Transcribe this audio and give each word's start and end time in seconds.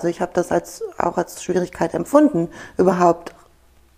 Also 0.00 0.10
ich 0.10 0.20
habe 0.20 0.30
das 0.32 0.52
als, 0.52 0.84
auch 0.96 1.18
als 1.18 1.42
Schwierigkeit 1.42 1.92
empfunden, 1.92 2.50
überhaupt 2.76 3.34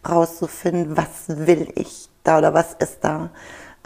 rauszufinden, 0.08 0.96
was 0.96 1.29
will 1.46 1.69
ich 1.75 2.08
da 2.25 2.38
oder 2.38 2.54
was 2.54 2.73
ist 2.73 3.00
da 3.03 3.29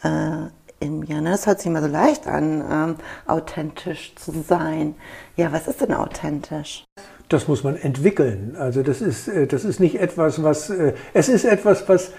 äh, 0.05 0.49
in 0.79 1.01
mir. 1.01 1.21
Ne? 1.21 1.33
Das 1.33 1.49
hört 1.49 1.59
sich 1.59 1.67
immer 1.67 1.83
so 1.83 1.89
leicht 1.89 2.29
an, 2.29 2.65
ähm, 2.71 2.97
authentisch 3.27 4.15
zu 4.15 4.31
sein. 4.49 4.95
Ja, 5.35 5.53
was 5.53 5.67
ist 5.67 5.81
denn 5.81 5.93
authentisch? 5.93 6.85
Das 7.29 7.49
muss 7.49 7.65
man 7.65 7.75
entwickeln. 7.75 8.55
Also 8.61 8.85
das 8.85 9.01
ist, 9.01 9.27
äh, 9.27 9.49
das 9.49 9.65
ist 9.65 9.81
nicht 9.81 9.97
etwas, 9.97 10.41
was, 10.41 10.71
äh, 10.71 10.95
es 11.15 11.29
ist 11.29 11.45
etwas, 11.45 11.89
was 11.89 12.13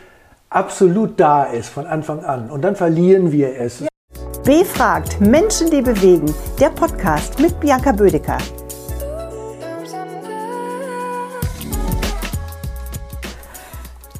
absolut 0.50 1.18
da 1.22 1.46
ist 1.46 1.70
von 1.70 1.86
Anfang 1.86 2.22
an. 2.26 2.52
Und 2.52 2.64
dann 2.64 2.76
verlieren 2.76 3.32
wir 3.32 3.58
es. 3.58 3.86
B 4.44 4.66
fragt 4.66 5.22
Menschen, 5.22 5.70
die 5.70 5.82
bewegen. 5.82 6.36
Der 6.60 6.72
Podcast 6.72 7.40
mit 7.40 7.58
Bianca 7.62 7.94
Bödecker. 7.94 8.40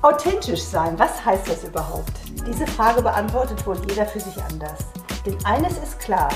Authentisch 0.06 0.62
sein, 0.62 1.00
was 1.00 1.26
heißt 1.26 1.50
das 1.50 1.64
überhaupt? 1.64 2.12
Diese 2.46 2.68
Frage 2.68 3.02
beantwortet 3.02 3.66
wohl 3.66 3.76
jeder 3.90 4.06
für 4.06 4.20
sich 4.20 4.40
anders. 4.44 4.78
Denn 5.26 5.36
eines 5.44 5.80
ist 5.80 5.98
klar, 5.98 6.30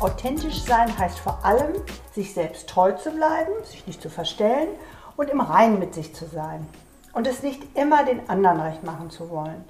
authentisch 0.00 0.62
sein 0.62 0.96
heißt 0.96 1.18
vor 1.18 1.38
allem, 1.44 1.74
sich 2.14 2.32
selbst 2.32 2.70
treu 2.70 2.92
zu 2.92 3.10
bleiben, 3.10 3.52
sich 3.64 3.86
nicht 3.86 4.00
zu 4.00 4.08
verstellen 4.08 4.70
und 5.18 5.28
im 5.28 5.42
Reinen 5.42 5.78
mit 5.78 5.92
sich 5.92 6.14
zu 6.14 6.24
sein. 6.24 6.66
Und 7.12 7.26
es 7.26 7.42
nicht 7.42 7.62
immer 7.76 8.04
den 8.04 8.26
anderen 8.30 8.58
recht 8.58 8.84
machen 8.84 9.10
zu 9.10 9.28
wollen. 9.28 9.66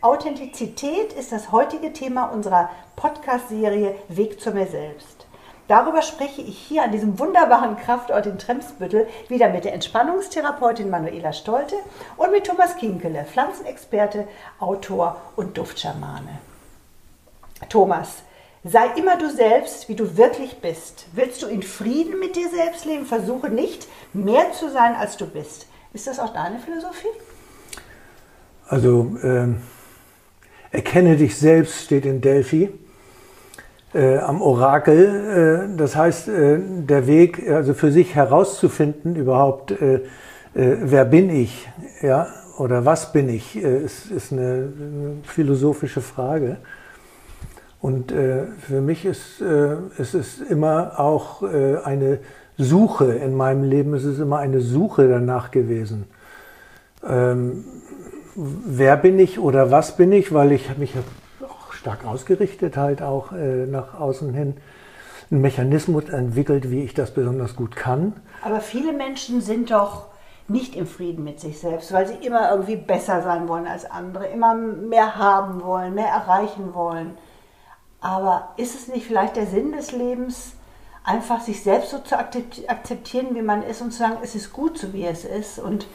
Authentizität 0.00 1.12
ist 1.12 1.30
das 1.30 1.52
heutige 1.52 1.92
Thema 1.92 2.24
unserer 2.32 2.68
Podcast-Serie 2.96 3.94
Weg 4.08 4.40
zu 4.40 4.50
mir 4.50 4.66
selbst. 4.66 5.17
Darüber 5.68 6.00
spreche 6.00 6.40
ich 6.40 6.58
hier 6.58 6.82
an 6.82 6.92
diesem 6.92 7.18
wunderbaren 7.18 7.76
Kraftort 7.76 8.24
in 8.24 8.38
Tremsbüttel 8.38 9.06
wieder 9.28 9.50
mit 9.50 9.66
der 9.66 9.74
Entspannungstherapeutin 9.74 10.88
Manuela 10.88 11.34
Stolte 11.34 11.76
und 12.16 12.32
mit 12.32 12.46
Thomas 12.46 12.76
Kinkele, 12.76 13.26
Pflanzenexperte, 13.30 14.26
Autor 14.58 15.20
und 15.36 15.58
Duftschamane. 15.58 16.38
Thomas, 17.68 18.22
sei 18.64 18.86
immer 18.96 19.18
du 19.18 19.28
selbst, 19.30 19.90
wie 19.90 19.94
du 19.94 20.16
wirklich 20.16 20.62
bist. 20.62 21.04
Willst 21.12 21.42
du 21.42 21.46
in 21.46 21.62
Frieden 21.62 22.18
mit 22.18 22.34
dir 22.34 22.48
selbst 22.48 22.86
leben? 22.86 23.04
Versuche 23.04 23.50
nicht, 23.50 23.88
mehr 24.14 24.52
zu 24.52 24.70
sein, 24.70 24.94
als 24.94 25.18
du 25.18 25.26
bist. 25.26 25.66
Ist 25.92 26.06
das 26.06 26.18
auch 26.18 26.32
deine 26.32 26.60
Philosophie? 26.60 27.08
Also, 28.68 29.18
äh, 29.22 29.48
erkenne 30.70 31.16
dich 31.16 31.36
selbst 31.36 31.84
steht 31.84 32.06
in 32.06 32.22
Delphi 32.22 32.72
äh, 33.94 34.18
am 34.18 34.42
Orakel. 34.42 35.68
Äh, 35.72 35.76
das 35.76 35.96
heißt, 35.96 36.28
äh, 36.28 36.58
der 36.60 37.06
Weg, 37.06 37.48
also 37.48 37.74
für 37.74 37.90
sich 37.90 38.14
herauszufinden, 38.14 39.16
überhaupt, 39.16 39.70
äh, 39.70 39.96
äh, 39.96 40.00
wer 40.54 41.04
bin 41.04 41.30
ich, 41.30 41.68
ja, 42.02 42.28
oder 42.58 42.84
was 42.84 43.12
bin 43.12 43.28
ich, 43.28 43.56
äh, 43.56 43.84
ist, 43.84 44.10
ist 44.10 44.32
eine, 44.32 44.42
eine, 44.42 45.16
philosophische 45.22 46.00
Frage. 46.00 46.56
Und 47.80 48.10
für 48.10 48.80
mich 48.80 49.04
ist, 49.04 49.40
ist 49.40 50.14
es 50.14 50.40
immer 50.40 50.98
auch 50.98 51.44
eine 51.44 52.18
Suche 52.56 53.12
in 53.12 53.36
meinem 53.36 53.62
Leben, 53.62 53.94
es 53.94 54.02
ist 54.02 54.18
immer 54.18 54.38
eine 54.38 54.60
Suche 54.60 55.06
danach 55.06 55.52
gewesen. 55.52 56.06
Ähm, 57.08 57.64
wer 58.34 58.96
bin 58.96 59.20
ich 59.20 59.38
oder 59.38 59.70
was 59.70 59.96
bin 59.96 60.10
ich, 60.10 60.34
weil 60.34 60.50
ich 60.50 60.76
mich 60.76 60.94
stark 61.88 62.04
ausgerichtet, 62.04 62.76
halt 62.76 63.00
auch 63.00 63.32
äh, 63.32 63.66
nach 63.66 63.98
außen 63.98 64.34
hin 64.34 64.56
einen 65.30 65.40
Mechanismus 65.40 66.08
entwickelt, 66.08 66.70
wie 66.70 66.84
ich 66.84 66.94
das 66.94 67.12
besonders 67.12 67.56
gut 67.56 67.76
kann. 67.76 68.14
Aber 68.42 68.60
viele 68.60 68.92
Menschen 68.92 69.40
sind 69.40 69.70
doch 69.70 70.06
nicht 70.48 70.76
im 70.76 70.86
Frieden 70.86 71.24
mit 71.24 71.40
sich 71.40 71.58
selbst, 71.58 71.92
weil 71.92 72.06
sie 72.06 72.26
immer 72.26 72.50
irgendwie 72.50 72.76
besser 72.76 73.22
sein 73.22 73.48
wollen 73.48 73.66
als 73.66 73.90
andere, 73.90 74.26
immer 74.26 74.54
mehr 74.54 75.16
haben 75.16 75.62
wollen, 75.62 75.94
mehr 75.94 76.08
erreichen 76.08 76.74
wollen. 76.74 77.16
Aber 78.00 78.50
ist 78.56 78.74
es 78.74 78.88
nicht 78.88 79.06
vielleicht 79.06 79.36
der 79.36 79.46
Sinn 79.46 79.72
des 79.72 79.92
Lebens, 79.92 80.52
einfach 81.04 81.40
sich 81.40 81.62
selbst 81.62 81.90
so 81.90 81.98
zu 81.98 82.18
akzeptieren, 82.18 83.34
wie 83.34 83.42
man 83.42 83.62
ist 83.62 83.82
und 83.82 83.92
zu 83.92 83.98
sagen, 83.98 84.18
es 84.22 84.34
ist 84.34 84.52
gut 84.52 84.78
so, 84.78 84.92
wie 84.92 85.04
es 85.04 85.24
ist 85.24 85.58
und 85.58 85.86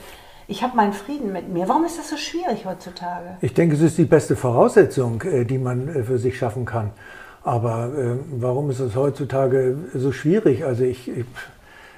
ich 0.47 0.63
habe 0.63 0.75
meinen 0.75 0.93
Frieden 0.93 1.31
mit 1.31 1.49
mir. 1.49 1.67
Warum 1.67 1.85
ist 1.85 1.97
das 1.97 2.09
so 2.09 2.17
schwierig 2.17 2.65
heutzutage? 2.65 3.37
Ich 3.41 3.53
denke, 3.53 3.75
es 3.75 3.81
ist 3.81 3.97
die 3.97 4.05
beste 4.05 4.35
Voraussetzung, 4.35 5.21
äh, 5.21 5.45
die 5.45 5.57
man 5.57 5.87
äh, 5.87 6.03
für 6.03 6.17
sich 6.17 6.37
schaffen 6.37 6.65
kann. 6.65 6.91
Aber 7.43 7.91
äh, 7.97 8.17
warum 8.31 8.69
ist 8.69 8.79
es 8.79 8.95
heutzutage 8.95 9.77
so 9.93 10.11
schwierig? 10.11 10.63
Also 10.65 10.83
ich, 10.83 11.09
ich 11.09 11.25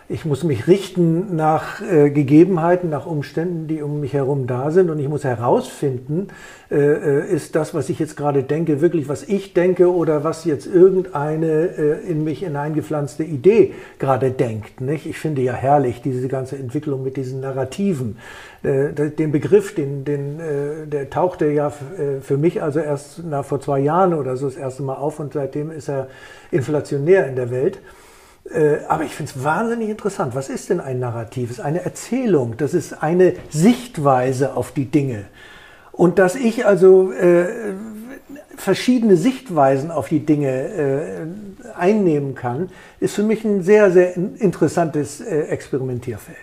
ich 0.08 0.24
muss 0.24 0.44
mich 0.44 0.68
richten 0.68 1.36
nach 1.36 1.82
äh, 1.82 2.12
Gegebenheiten, 2.12 2.92
nach 2.92 3.08
Umständen, 3.08 3.68
die 3.68 3.82
um 3.82 4.02
mich 4.02 4.14
herum 4.14 4.46
da 4.46 4.70
sind. 4.70 4.92
Und 4.92 5.00
ich 5.00 5.10
muss 5.10 5.24
herausfinden, 5.24 6.28
äh, 6.70 6.76
äh, 6.76 7.28
ist 7.28 7.56
das, 7.56 7.74
was 7.74 7.90
ich 7.90 7.98
jetzt 7.98 8.16
gerade 8.16 8.44
denke, 8.44 8.82
wirklich, 8.82 9.10
was 9.10 9.24
ich 9.24 9.56
denke 9.56 9.92
oder 9.92 10.24
was 10.24 10.46
jetzt 10.46 10.68
irgendeine 10.68 11.48
äh, 11.48 12.08
in 12.08 12.24
mich 12.24 12.40
hineingepflanzte 12.40 13.24
Idee 13.24 13.74
gerade 13.98 14.30
denkt. 14.30 14.80
Nicht? 14.80 15.08
Ich 15.08 15.18
finde 15.18 15.42
ja 15.42 15.54
herrlich 15.54 16.04
diese 16.04 16.28
ganze 16.28 16.56
Entwicklung 16.56 17.02
mit 17.02 17.18
diesen 17.18 17.40
Narrativen. 17.40 18.18
Äh, 18.62 19.10
den 19.10 19.32
Begriff, 19.32 19.74
den, 19.74 20.06
den, 20.06 20.40
äh, 20.40 20.86
der 20.86 21.10
tauchte 21.10 21.48
ja 21.48 21.72
für 22.22 22.38
mich 22.38 22.62
also 22.62 22.80
erst 22.80 23.24
nach 23.24 23.44
vor 23.44 23.60
zwei 23.60 23.80
Jahren 23.80 24.14
oder 24.14 24.38
so 24.38 24.46
das 24.46 24.56
erste 24.56 24.84
Mal 24.84 24.96
auf 24.96 25.20
und 25.20 25.34
seitdem 25.34 25.72
ist 25.72 25.90
er 25.90 26.10
inflationär 26.52 27.28
in 27.28 27.36
der 27.36 27.50
Welt. 27.50 27.80
Äh, 28.50 28.78
aber 28.88 29.04
ich 29.04 29.14
finde 29.14 29.32
es 29.36 29.44
wahnsinnig 29.44 29.90
interessant. 29.90 30.36
Was 30.36 30.50
ist 30.50 30.70
denn 30.70 30.80
ein 30.80 31.00
Narrativ? 31.00 31.52
Es 31.52 31.58
ist 31.58 31.64
eine 31.64 31.84
Erzählung. 31.84 32.56
Das 32.58 32.74
ist 32.74 33.02
eine 33.02 33.34
Sichtweise 33.50 34.56
auf 34.56 34.72
die 34.72 34.86
Dinge. 34.86 35.26
Und 35.92 36.20
dass 36.20 36.36
ich 36.36 36.66
also 36.66 37.12
äh, 37.12 37.48
verschiedene 38.58 39.18
Sichtweisen 39.18 39.92
auf 39.92 40.10
die 40.10 40.26
Dinge 40.26 40.50
äh, 40.50 41.28
einnehmen 41.78 42.36
kann, 42.36 42.70
ist 43.00 43.16
für 43.16 43.24
mich 43.24 43.44
ein 43.46 43.64
sehr, 43.64 43.92
sehr 43.92 44.16
interessantes 44.16 45.22
äh, 45.22 45.42
Experimentierfeld. 45.44 46.38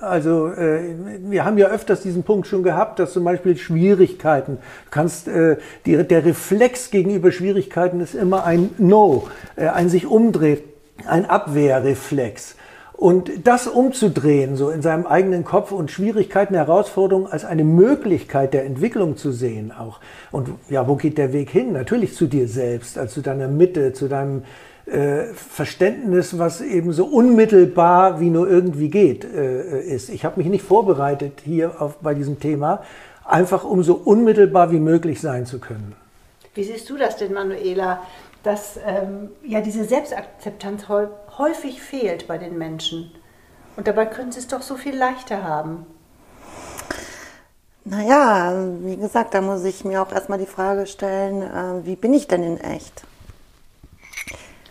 Also 0.00 0.46
äh, 0.46 0.94
wir 1.22 1.44
haben 1.44 1.58
ja 1.58 1.68
öfters 1.68 2.02
diesen 2.02 2.22
Punkt 2.22 2.46
schon 2.46 2.62
gehabt, 2.62 3.00
dass 3.00 3.12
zum 3.12 3.24
Beispiel 3.24 3.56
Schwierigkeiten, 3.56 4.58
du 4.58 4.90
kannst 4.90 5.26
äh, 5.26 5.56
die, 5.86 5.96
der 6.04 6.24
Reflex 6.24 6.90
gegenüber 6.90 7.32
Schwierigkeiten 7.32 8.00
ist 8.00 8.14
immer 8.14 8.44
ein 8.44 8.70
No, 8.78 9.26
äh, 9.56 9.66
ein 9.66 9.88
sich 9.88 10.06
umdreht 10.06 10.67
ein 11.06 11.26
Abwehrreflex. 11.26 12.56
Und 12.98 13.46
das 13.46 13.68
umzudrehen, 13.68 14.56
so 14.56 14.70
in 14.70 14.82
seinem 14.82 15.06
eigenen 15.06 15.44
Kopf 15.44 15.70
und 15.70 15.92
Schwierigkeiten, 15.92 16.54
Herausforderungen 16.54 17.28
als 17.28 17.44
eine 17.44 17.62
Möglichkeit 17.62 18.52
der 18.54 18.64
Entwicklung 18.64 19.16
zu 19.16 19.30
sehen 19.30 19.70
auch. 19.70 20.00
Und 20.32 20.48
ja, 20.68 20.88
wo 20.88 20.96
geht 20.96 21.16
der 21.16 21.32
Weg 21.32 21.50
hin? 21.50 21.72
Natürlich 21.72 22.16
zu 22.16 22.26
dir 22.26 22.48
selbst, 22.48 22.98
also 22.98 23.14
zu 23.14 23.20
deiner 23.20 23.46
Mitte, 23.46 23.92
zu 23.92 24.08
deinem 24.08 24.42
äh, 24.86 25.32
Verständnis, 25.34 26.38
was 26.38 26.60
eben 26.60 26.92
so 26.92 27.04
unmittelbar 27.04 28.18
wie 28.18 28.30
nur 28.30 28.50
irgendwie 28.50 28.88
geht, 28.88 29.24
äh, 29.24 29.80
ist. 29.80 30.08
Ich 30.08 30.24
habe 30.24 30.40
mich 30.40 30.48
nicht 30.48 30.64
vorbereitet 30.64 31.42
hier 31.44 31.80
auf, 31.80 31.98
bei 31.98 32.14
diesem 32.14 32.40
Thema, 32.40 32.82
einfach 33.24 33.62
um 33.62 33.84
so 33.84 33.94
unmittelbar 33.94 34.72
wie 34.72 34.80
möglich 34.80 35.20
sein 35.20 35.46
zu 35.46 35.60
können. 35.60 35.94
Wie 36.54 36.64
siehst 36.64 36.90
du 36.90 36.96
das 36.96 37.16
denn, 37.16 37.32
Manuela? 37.32 38.00
Dass 38.48 38.80
ähm, 38.82 39.28
ja 39.44 39.60
diese 39.60 39.84
Selbstakzeptanz 39.84 40.88
häufig 40.88 41.82
fehlt 41.82 42.26
bei 42.26 42.38
den 42.38 42.56
Menschen. 42.56 43.12
Und 43.76 43.86
dabei 43.86 44.06
können 44.06 44.32
sie 44.32 44.38
es 44.38 44.48
doch 44.48 44.62
so 44.62 44.76
viel 44.76 44.96
leichter 44.96 45.44
haben. 45.44 45.84
Naja, 47.84 48.54
wie 48.80 48.96
gesagt, 48.96 49.34
da 49.34 49.42
muss 49.42 49.64
ich 49.64 49.84
mir 49.84 50.00
auch 50.00 50.10
erstmal 50.12 50.38
die 50.38 50.46
Frage 50.46 50.86
stellen, 50.86 51.42
äh, 51.42 51.86
wie 51.86 51.94
bin 51.94 52.14
ich 52.14 52.26
denn 52.26 52.42
in 52.42 52.58
echt? 52.58 53.02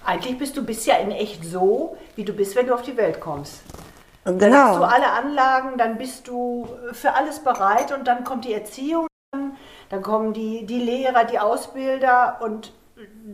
Eigentlich 0.03 0.39
bist 0.39 0.57
du 0.57 0.65
bist 0.65 0.87
ja 0.87 0.95
in 0.95 1.11
echt 1.11 1.45
so, 1.45 1.97
wie 2.15 2.25
du 2.25 2.33
bist, 2.33 2.55
wenn 2.55 2.65
du 2.65 2.73
auf 2.73 2.81
die 2.81 2.97
Welt 2.97 3.19
kommst. 3.19 3.61
Genau. 4.25 4.39
Dann 4.39 4.53
hast 4.55 4.77
du 4.79 4.83
alle 4.85 5.11
Anlagen, 5.11 5.77
dann 5.77 5.99
bist 5.99 6.27
du 6.27 6.67
für 6.93 7.13
alles 7.13 7.39
bereit 7.39 7.91
und 7.91 8.07
dann 8.07 8.23
kommt 8.23 8.45
die 8.45 8.53
Erziehung, 8.53 9.05
dann 9.89 10.01
kommen 10.01 10.33
die, 10.33 10.65
die 10.65 10.79
Lehrer, 10.79 11.25
die 11.25 11.37
Ausbilder 11.37 12.39
und 12.41 12.73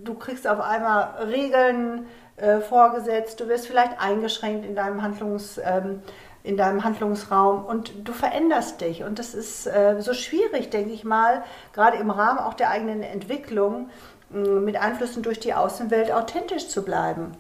du 0.04 0.14
kriegst 0.16 0.48
auf 0.48 0.60
einmal 0.60 1.28
Regeln 1.28 2.08
äh, 2.38 2.60
vorgesetzt, 2.60 3.40
du 3.40 3.48
wirst 3.48 3.68
vielleicht 3.68 4.00
eingeschränkt 4.00 4.66
in 4.66 4.76
deinem 4.76 5.02
Handlungs... 5.02 5.60
Ähm, 5.64 6.02
in 6.44 6.58
deinem 6.58 6.84
Handlungsraum 6.84 7.66
und 7.66 8.08
du 8.08 8.12
veränderst 8.12 8.82
dich. 8.82 9.04
Und 9.04 9.18
das 9.18 9.34
ist 9.34 9.66
äh, 9.66 9.96
so 10.00 10.14
schwierig, 10.14 10.70
denke 10.70 10.92
ich 10.92 11.06
mal, 11.06 11.44
gerade 11.72 11.98
im 11.98 12.10
Rahmen 12.10 12.40
auch 12.40 12.54
der 12.54 12.70
eigenen 12.70 13.02
Entwicklung, 13.02 13.90
äh, 14.34 14.38
mit 14.38 14.76
Einflüssen 14.76 15.24
durch 15.24 15.40
die 15.40 15.54
Außenwelt 15.54 16.12
authentisch 16.12 16.68
zu 16.68 16.84
bleiben. 16.84 17.32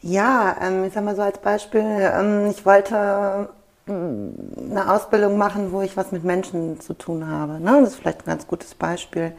Ja, 0.00 0.56
ähm, 0.62 0.84
ich 0.84 0.94
sag 0.94 1.04
mal 1.04 1.16
so 1.16 1.22
als 1.22 1.38
Beispiel, 1.38 1.82
ähm, 1.82 2.46
ich 2.50 2.64
wollte 2.64 3.50
ähm, 3.86 4.34
eine 4.70 4.90
Ausbildung 4.92 5.36
machen, 5.36 5.72
wo 5.72 5.82
ich 5.82 5.96
was 5.96 6.12
mit 6.12 6.24
Menschen 6.24 6.80
zu 6.80 6.94
tun 6.94 7.28
habe. 7.28 7.60
Ne? 7.60 7.80
Das 7.80 7.90
ist 7.90 7.96
vielleicht 7.96 8.20
ein 8.20 8.30
ganz 8.30 8.46
gutes 8.46 8.74
Beispiel. 8.74 9.32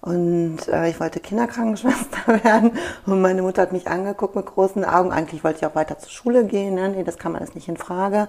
Und 0.00 0.68
äh, 0.68 0.88
ich 0.88 1.00
wollte 1.00 1.20
Kinderkrankenschwester 1.20 2.44
werden. 2.44 2.72
Und 3.06 3.20
meine 3.20 3.42
Mutter 3.42 3.62
hat 3.62 3.72
mich 3.72 3.88
angeguckt 3.88 4.36
mit 4.36 4.46
großen 4.46 4.84
Augen. 4.84 5.12
Eigentlich 5.12 5.42
wollte 5.42 5.58
ich 5.58 5.66
auch 5.66 5.74
weiter 5.74 5.98
zur 5.98 6.10
Schule 6.10 6.44
gehen. 6.44 6.74
Ne? 6.74 6.90
Nee, 6.90 7.04
das 7.04 7.18
kann 7.18 7.32
man 7.32 7.40
alles 7.42 7.54
nicht 7.54 7.68
in 7.68 7.76
Frage. 7.76 8.28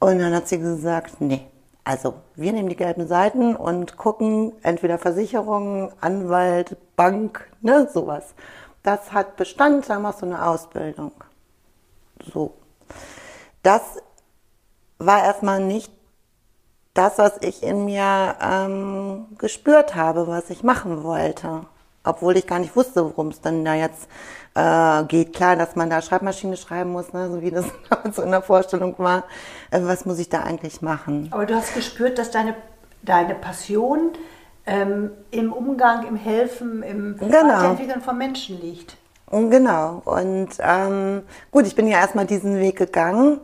Und 0.00 0.18
dann 0.18 0.34
hat 0.34 0.48
sie 0.48 0.58
gesagt, 0.58 1.20
nee, 1.20 1.46
also 1.84 2.14
wir 2.34 2.52
nehmen 2.52 2.70
die 2.70 2.76
gelben 2.76 3.06
Seiten 3.06 3.54
und 3.54 3.96
gucken 3.98 4.52
entweder 4.62 4.98
Versicherung, 4.98 5.92
Anwalt, 6.00 6.76
Bank, 6.96 7.50
ne, 7.60 7.88
sowas. 7.92 8.34
Das 8.82 9.12
hat 9.12 9.36
Bestand, 9.36 9.88
dann 9.88 10.02
machst 10.02 10.22
du 10.22 10.26
eine 10.26 10.46
Ausbildung. 10.46 11.12
So. 12.32 12.54
Das 13.62 13.82
war 14.98 15.24
erstmal 15.24 15.60
nicht 15.60 15.92
das, 16.94 17.18
was 17.18 17.34
ich 17.40 17.62
in 17.62 17.84
mir 17.84 18.36
ähm, 18.40 19.26
gespürt 19.38 19.94
habe, 19.94 20.26
was 20.26 20.48
ich 20.50 20.62
machen 20.62 21.02
wollte. 21.02 21.66
Obwohl 22.04 22.36
ich 22.36 22.46
gar 22.46 22.58
nicht 22.58 22.76
wusste, 22.76 23.04
worum 23.04 23.28
es 23.28 23.40
denn 23.40 23.64
da 23.64 23.74
jetzt 23.74 24.08
äh, 24.54 25.04
geht. 25.04 25.32
Klar, 25.34 25.56
dass 25.56 25.74
man 25.74 25.90
da 25.90 26.02
Schreibmaschine 26.02 26.56
schreiben 26.56 26.92
muss, 26.92 27.12
ne, 27.12 27.30
so 27.30 27.40
wie 27.42 27.50
das 27.50 27.64
so 28.12 28.22
in 28.22 28.30
der 28.30 28.42
Vorstellung 28.42 28.94
war. 28.98 29.24
Äh, 29.70 29.80
was 29.82 30.04
muss 30.04 30.18
ich 30.18 30.28
da 30.28 30.40
eigentlich 30.42 30.82
machen? 30.82 31.28
Aber 31.32 31.46
du 31.46 31.54
hast 31.54 31.74
gespürt, 31.74 32.18
dass 32.18 32.30
deine, 32.30 32.54
deine 33.02 33.34
Passion 33.34 34.10
ähm, 34.66 35.10
im 35.30 35.52
Umgang, 35.52 36.06
im 36.06 36.16
Helfen, 36.16 36.82
im 36.82 37.16
Genau. 37.18 37.32
Weiterentwickeln 37.32 38.02
von 38.02 38.16
Menschen 38.18 38.60
liegt. 38.60 38.96
Und 39.30 39.50
Genau. 39.50 40.02
Und 40.04 40.50
ähm, 40.60 41.22
gut, 41.50 41.66
ich 41.66 41.74
bin 41.74 41.88
ja 41.88 41.98
erstmal 41.98 42.26
diesen 42.26 42.60
Weg 42.60 42.76
gegangen. 42.76 43.40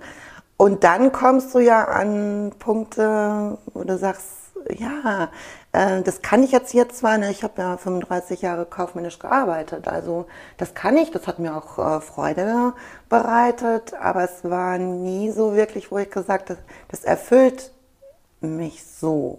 Und 0.61 0.85
dann 0.85 1.11
kommst 1.11 1.55
du 1.55 1.59
ja 1.59 1.85
an 1.85 2.53
Punkte, 2.59 3.57
wo 3.73 3.83
du 3.83 3.97
sagst, 3.97 4.27
ja, 4.69 5.31
äh, 5.73 6.03
das 6.03 6.21
kann 6.21 6.43
ich 6.43 6.53
jetzt 6.53 6.71
hier 6.71 6.87
zwar, 6.91 7.17
ne, 7.17 7.31
ich 7.31 7.43
habe 7.43 7.63
ja 7.63 7.79
35 7.79 8.43
Jahre 8.43 8.67
kaufmännisch 8.67 9.19
gearbeitet, 9.19 9.89
also 9.89 10.27
das 10.59 10.75
kann 10.75 10.99
ich, 10.99 11.11
das 11.13 11.27
hat 11.27 11.39
mir 11.39 11.57
auch 11.57 11.79
äh, 11.79 12.03
Freude 12.03 12.75
bereitet, 13.09 13.95
aber 13.95 14.25
es 14.25 14.45
war 14.45 14.77
nie 14.77 15.31
so 15.31 15.55
wirklich, 15.55 15.91
wo 15.91 15.97
ich 15.97 16.11
gesagt 16.11 16.51
habe, 16.51 16.61
das 16.89 17.05
erfüllt 17.05 17.73
mich 18.43 18.85
so. 18.85 19.39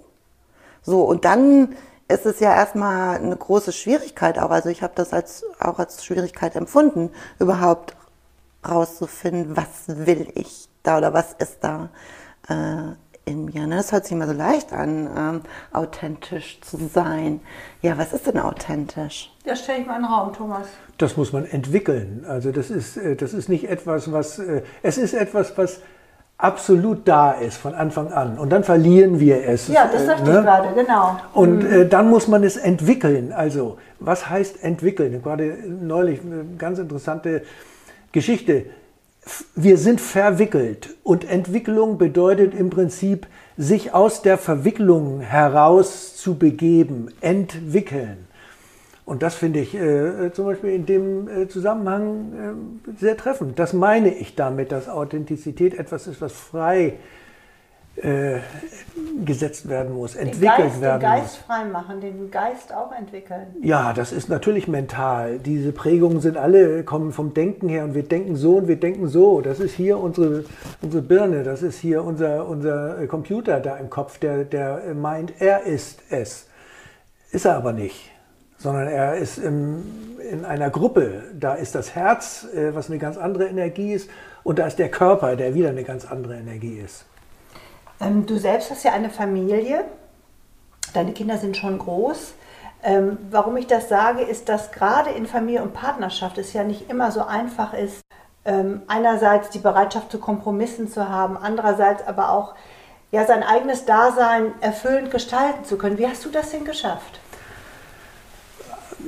So, 0.81 1.03
und 1.03 1.24
dann 1.24 1.75
ist 2.07 2.25
es 2.25 2.39
ja 2.39 2.56
erstmal 2.56 3.17
eine 3.17 3.38
große 3.38 3.74
Schwierigkeit 3.74 4.39
auch. 4.39 4.50
Also 4.50 4.69
ich 4.69 4.81
habe 4.81 4.94
das 4.95 5.13
als, 5.13 5.44
auch 5.59 5.77
als 5.77 6.03
Schwierigkeit 6.03 6.56
empfunden, 6.56 7.12
überhaupt 7.38 7.95
rauszufinden, 8.68 9.58
was 9.58 9.88
will 9.88 10.28
ich 10.36 10.68
da 10.84 10.98
oder 10.98 11.13
was 11.13 11.34
ist 11.34 11.63
da 11.63 11.90
äh, 12.48 12.96
in 13.25 13.46
mir. 13.46 13.68
Ne? 13.68 13.78
Das 13.78 13.92
hört 13.92 14.06
sich 14.06 14.13
immer 14.13 14.28
so 14.28 14.34
leicht 14.34 14.74
an, 14.74 15.10
ähm, 15.16 15.42
authentisch 15.74 16.60
zu 16.62 16.78
sein. 16.94 17.40
Ja, 17.81 17.98
was 17.98 18.13
ist 18.13 18.28
denn 18.28 18.40
authentisch? 18.40 19.31
Ja, 19.46 19.56
stell 19.56 19.81
ich 19.81 19.88
mal 19.88 19.98
in 19.98 20.04
den 20.04 20.12
Raum, 20.12 20.34
Thomas. 20.34 20.68
Das 20.98 21.18
muss 21.18 21.34
man 21.34 21.46
entwickeln. 21.46 22.25
Also 22.28 22.52
das 22.52 22.69
ist, 22.69 22.98
äh, 22.98 23.16
das 23.16 23.34
ist 23.34 23.50
nicht 23.50 23.69
etwas, 23.69 24.12
was, 24.12 24.40
äh, 24.40 24.63
es 24.81 24.98
ist 24.98 25.13
etwas, 25.13 25.58
was 25.58 25.81
absolut 26.38 27.08
da 27.08 27.34
ist 27.34 27.58
von 27.58 27.75
Anfang 27.75 28.12
an. 28.12 28.40
Und 28.40 28.50
dann 28.50 28.63
verlieren 28.63 29.19
wir 29.19 29.48
es. 29.48 29.68
Ja, 29.68 29.88
das 29.92 30.02
äh, 30.02 30.06
sagte 30.08 30.24
ne? 30.24 30.40
ich 30.40 30.46
gerade, 30.46 30.74
genau. 30.74 31.18
Und 31.34 31.63
äh, 31.63 31.88
dann 31.88 32.10
muss 32.10 32.28
man 32.28 32.44
es 32.44 32.58
entwickeln. 32.58 33.31
Also, 33.31 33.78
was 34.00 34.30
heißt 34.30 34.63
entwickeln? 34.63 35.22
Gerade 35.22 35.58
neulich 35.68 36.22
eine 36.22 36.46
ganz 36.58 36.80
interessante 36.80 37.44
Geschichte. 38.12 38.66
Wir 39.56 39.78
sind 39.78 40.02
verwickelt 40.02 40.96
und 41.04 41.30
Entwicklung 41.30 41.98
bedeutet 41.98 42.56
im 42.56 42.69
Prinzip, 42.69 43.28
sich 43.56 43.94
aus 43.94 44.22
der 44.22 44.38
Verwicklung 44.38 45.22
heraus 45.22 46.16
zu 46.18 46.36
begeben, 46.36 47.10
entwickeln. 47.22 48.28
Und 49.06 49.24
das 49.24 49.36
finde 49.36 49.60
ich 49.60 49.75
äh, 49.75 50.31
zum 50.34 50.46
Beispiel 50.46 50.72
in 50.72 50.86
dem 50.86 51.28
äh, 51.28 51.48
Zusammenhang 51.48 52.34
äh, 52.88 53.00
sehr 53.00 53.18
treffend. 53.18 53.60
Das 53.60 53.74
meine 53.74 54.13
ich 54.13 54.36
damit, 54.36 54.72
dass 54.72 54.90
Authentizität 54.90 55.78
etwas 55.78 56.08
ist, 56.08 56.22
was 56.22 56.34
frei 56.34 56.94
äh, 57.97 58.39
gesetzt 59.25 59.67
werden 59.69 59.93
muss, 59.93 60.13
Den 60.13 60.27
entwickelt 60.29 60.57
Geist, 60.57 60.75
den 60.75 60.81
werden 60.81 61.01
Geist 61.01 61.23
muss. 61.23 61.35
frei 61.45 61.65
machen, 61.65 62.01
den 62.01 62.31
Geist 62.31 62.73
auch 62.73 62.91
entwickeln. 62.91 63.47
Ja, 63.61 63.93
das 63.93 64.11
ist 64.11 64.29
natürlich 64.29 64.67
mental. 64.67 65.39
Diese 65.39 65.71
Prägungen 65.71 66.21
sind 66.21 66.38
alle, 66.38 66.83
kommen 66.83 67.11
vom 67.11 67.33
Denken 67.33 67.67
her 67.69 67.83
und 67.83 67.93
wir 67.93 68.03
denken 68.03 68.35
so 68.35 68.57
und 68.57 68.67
wir 68.67 68.79
denken 68.79 69.07
so. 69.07 69.41
Das 69.41 69.59
ist 69.59 69.73
hier 69.73 69.99
unsere, 69.99 70.45
unsere 70.81 71.03
Birne, 71.03 71.43
das 71.43 71.61
ist 71.61 71.79
hier 71.79 72.03
unser, 72.03 72.47
unser 72.47 73.01
äh, 73.01 73.07
Computer 73.07 73.59
da 73.59 73.77
im 73.77 73.89
Kopf, 73.89 74.17
der, 74.19 74.45
der 74.45 74.93
meint, 74.95 75.33
er 75.39 75.63
ist 75.63 76.01
es. 76.09 76.47
Ist 77.31 77.45
er 77.45 77.55
aber 77.57 77.73
nicht, 77.73 78.09
sondern 78.57 78.88
er 78.88 79.15
ist 79.17 79.38
im, 79.38 79.83
in 80.31 80.45
einer 80.45 80.69
Gruppe. 80.69 81.23
Da 81.38 81.55
ist 81.55 81.75
das 81.75 81.93
Herz, 81.93 82.47
äh, 82.55 82.73
was 82.73 82.89
eine 82.89 82.99
ganz 82.99 83.17
andere 83.17 83.47
Energie 83.47 83.93
ist, 83.93 84.09
und 84.43 84.59
da 84.59 84.65
ist 84.65 84.79
der 84.79 84.89
Körper, 84.89 85.35
der 85.35 85.53
wieder 85.53 85.69
eine 85.69 85.83
ganz 85.83 86.09
andere 86.09 86.38
Energie 86.38 86.79
ist. 86.83 87.05
Ähm, 88.01 88.25
du 88.25 88.38
selbst 88.38 88.71
hast 88.71 88.83
ja 88.83 88.94
eine 88.94 89.09
Familie. 89.09 89.86
Deine 90.94 91.13
Kinder 91.13 91.38
sind 91.38 91.56
schon 91.56 91.77
groß. 91.77 92.33
Ähm, 92.83 93.18
warum 93.30 93.57
ich 93.57 93.68
das 93.68 93.89
sage, 93.89 94.24
ist, 94.24 94.50
dass 94.50 94.71
gerade 94.71 95.12
in 95.12 95.27
Familie 95.27 95.62
und 95.62 95.74
Partnerschaft 95.74 96.38
es 96.38 96.53
ja 96.53 96.63
nicht 96.63 96.89
immer 96.89 97.12
so 97.12 97.24
einfach 97.24 97.74
ist, 97.74 98.01
ähm, 98.44 98.81
einerseits 98.88 99.51
die 99.51 99.59
Bereitschaft 99.59 100.12
zu 100.12 100.18
Kompromissen 100.18 100.88
zu 100.88 101.07
haben, 101.07 101.38
andererseits 101.38 102.06
aber 102.07 102.31
auch 102.31 102.56
ja, 103.12 103.25
sein 103.27 103.44
eigenes 103.44 103.86
Dasein 103.86 104.53
erfüllend 104.62 105.12
gestalten 105.12 105.63
zu 105.65 105.77
können. 105.77 105.98
Wie 106.00 106.07
hast 106.07 106.25
du 106.25 106.30
das 106.30 106.51
denn 106.51 106.65
geschafft? 106.65 107.19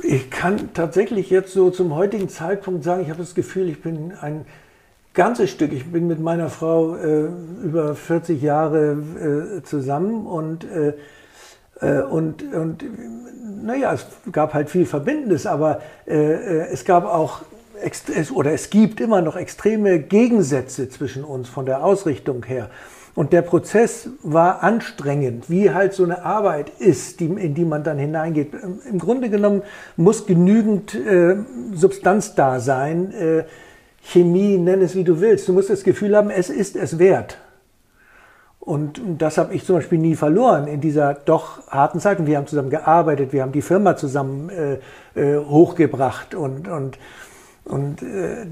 Ich 0.04 0.30
kann 0.30 0.74
tatsächlich 0.74 1.30
jetzt 1.30 1.54
so 1.54 1.72
zum 1.72 1.96
heutigen 1.96 2.30
Zeitpunkt 2.30 2.84
sagen, 2.84 3.02
ich 3.02 3.10
habe 3.10 3.20
das 3.20 3.34
Gefühl, 3.34 3.70
ich 3.70 3.82
bin 3.82 4.14
ein 4.20 4.46
ganzes 5.14 5.52
Stück, 5.52 5.72
ich 5.74 5.92
bin 5.92 6.08
mit 6.08 6.20
meiner 6.20 6.50
Frau 6.50 6.96
äh, 6.96 7.28
über 7.64 7.96
40 7.96 8.42
Jahre 8.42 8.98
äh, 9.60 9.64
zusammen 9.64 10.26
und, 10.26 10.66
äh, 10.66 10.94
äh, 11.82 12.02
und, 12.02 12.44
und 12.54 12.84
naja, 13.64 13.94
es 13.94 14.06
gab 14.32 14.54
halt 14.54 14.70
viel 14.70 14.86
Verbindendes, 14.86 15.46
aber 15.46 15.82
äh, 16.08 16.16
äh, 16.16 16.68
es 16.72 16.86
gab 16.86 17.06
auch 17.06 17.42
oder 18.34 18.54
es 18.54 18.70
gibt 18.70 19.02
immer 19.02 19.22
noch 19.22 19.36
extreme 19.36 20.00
Gegensätze 20.00 20.88
zwischen 20.88 21.26
uns 21.26 21.50
von 21.50 21.66
der 21.66 21.84
Ausrichtung 21.84 22.46
her. 22.46 22.70
Und 23.14 23.34
der 23.34 23.42
Prozess 23.42 24.08
war 24.22 24.64
anstrengend, 24.64 25.50
wie 25.50 25.72
halt 25.72 25.94
so 25.94 26.06
eine 26.06 26.24
Arbeit 26.24 26.70
ist, 26.80 27.20
die, 27.20 27.26
in 27.26 27.56
die 27.56 27.66
man 27.66 27.84
dann 27.84 27.98
hineingeht. 27.98 28.54
Im 28.90 29.00
Grunde 29.00 29.30
genommen 29.30 29.64
muss 29.98 30.26
genügend 30.26 30.98
Substanz 31.74 32.36
da 32.36 32.62
sein, 32.62 33.14
Chemie, 34.04 34.58
nenn 34.58 34.82
es 34.82 34.96
wie 34.96 35.04
du 35.04 35.22
willst. 35.22 35.48
Du 35.48 35.54
musst 35.54 35.70
das 35.70 35.84
Gefühl 35.84 36.16
haben, 36.16 36.30
es 36.30 36.50
ist 36.50 36.76
es 36.76 37.00
wert. 37.00 37.38
Und 38.60 39.02
das 39.18 39.38
habe 39.38 39.54
ich 39.54 39.66
zum 39.66 39.76
Beispiel 39.76 39.98
nie 39.98 40.16
verloren 40.16 40.68
in 40.68 40.80
dieser 40.80 41.14
doch 41.14 41.68
harten 41.68 42.00
Zeit. 42.00 42.20
Und 42.20 42.28
wir 42.28 42.38
haben 42.38 42.48
zusammen 42.48 42.70
gearbeitet, 42.70 43.34
wir 43.34 43.42
haben 43.42 43.52
die 43.52 43.62
Firma 43.62 43.98
zusammen 43.98 44.50
äh, 44.50 44.78
äh, 45.20 45.38
hochgebracht 45.38 46.34
und, 46.34 46.70
und, 46.70 46.98
und 47.66 48.02
äh, 48.02 48.46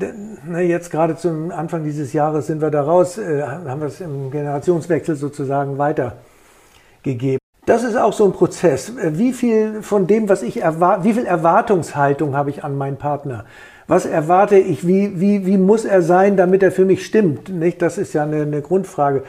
ne, 0.46 0.62
jetzt 0.64 0.92
gerade 0.92 1.16
zum 1.16 1.52
Anfang 1.52 1.86
dieses 1.86 2.12
Jahres 2.12 2.48
sind 2.48 2.62
wir 2.62 2.72
da 2.72 2.82
raus, 2.82 3.18
äh, 3.18 3.42
haben 3.42 3.80
wir 3.80 3.88
es 3.88 4.02
im 4.02 4.32
Generationswechsel 4.32 5.16
sozusagen 5.16 5.78
weitergegeben. 5.78 7.40
Das 7.66 7.84
ist 7.84 7.96
auch 7.96 8.12
so 8.12 8.26
ein 8.26 8.34
Prozess. 8.34 8.90
Äh, 8.90 9.18
Wie 9.18 9.32
viel 9.32 9.82
von 9.82 10.08
dem, 10.08 10.28
was 10.28 10.44
ich 10.44 10.62
erwarte, 10.62 11.06
wie 11.06 11.14
viel 11.14 11.26
Erwartungshaltung 11.26 12.36
habe 12.36 12.50
ich 12.50 12.66
an 12.66 12.78
meinen 12.78 12.98
Partner? 12.98 13.46
Was 13.92 14.06
erwarte 14.06 14.56
ich? 14.56 14.88
Wie, 14.88 15.20
wie, 15.20 15.46
wie 15.46 15.58
muss 15.58 15.84
er 15.84 16.02
sein, 16.02 16.38
damit 16.38 16.64
er 16.64 16.72
für 16.72 16.86
mich 16.86 17.06
stimmt? 17.06 17.50
Nicht? 17.50 17.82
Das 17.82 17.98
ist 17.98 18.14
ja 18.14 18.24
eine, 18.24 18.44
eine 18.44 18.62
Grundfrage. 18.62 19.24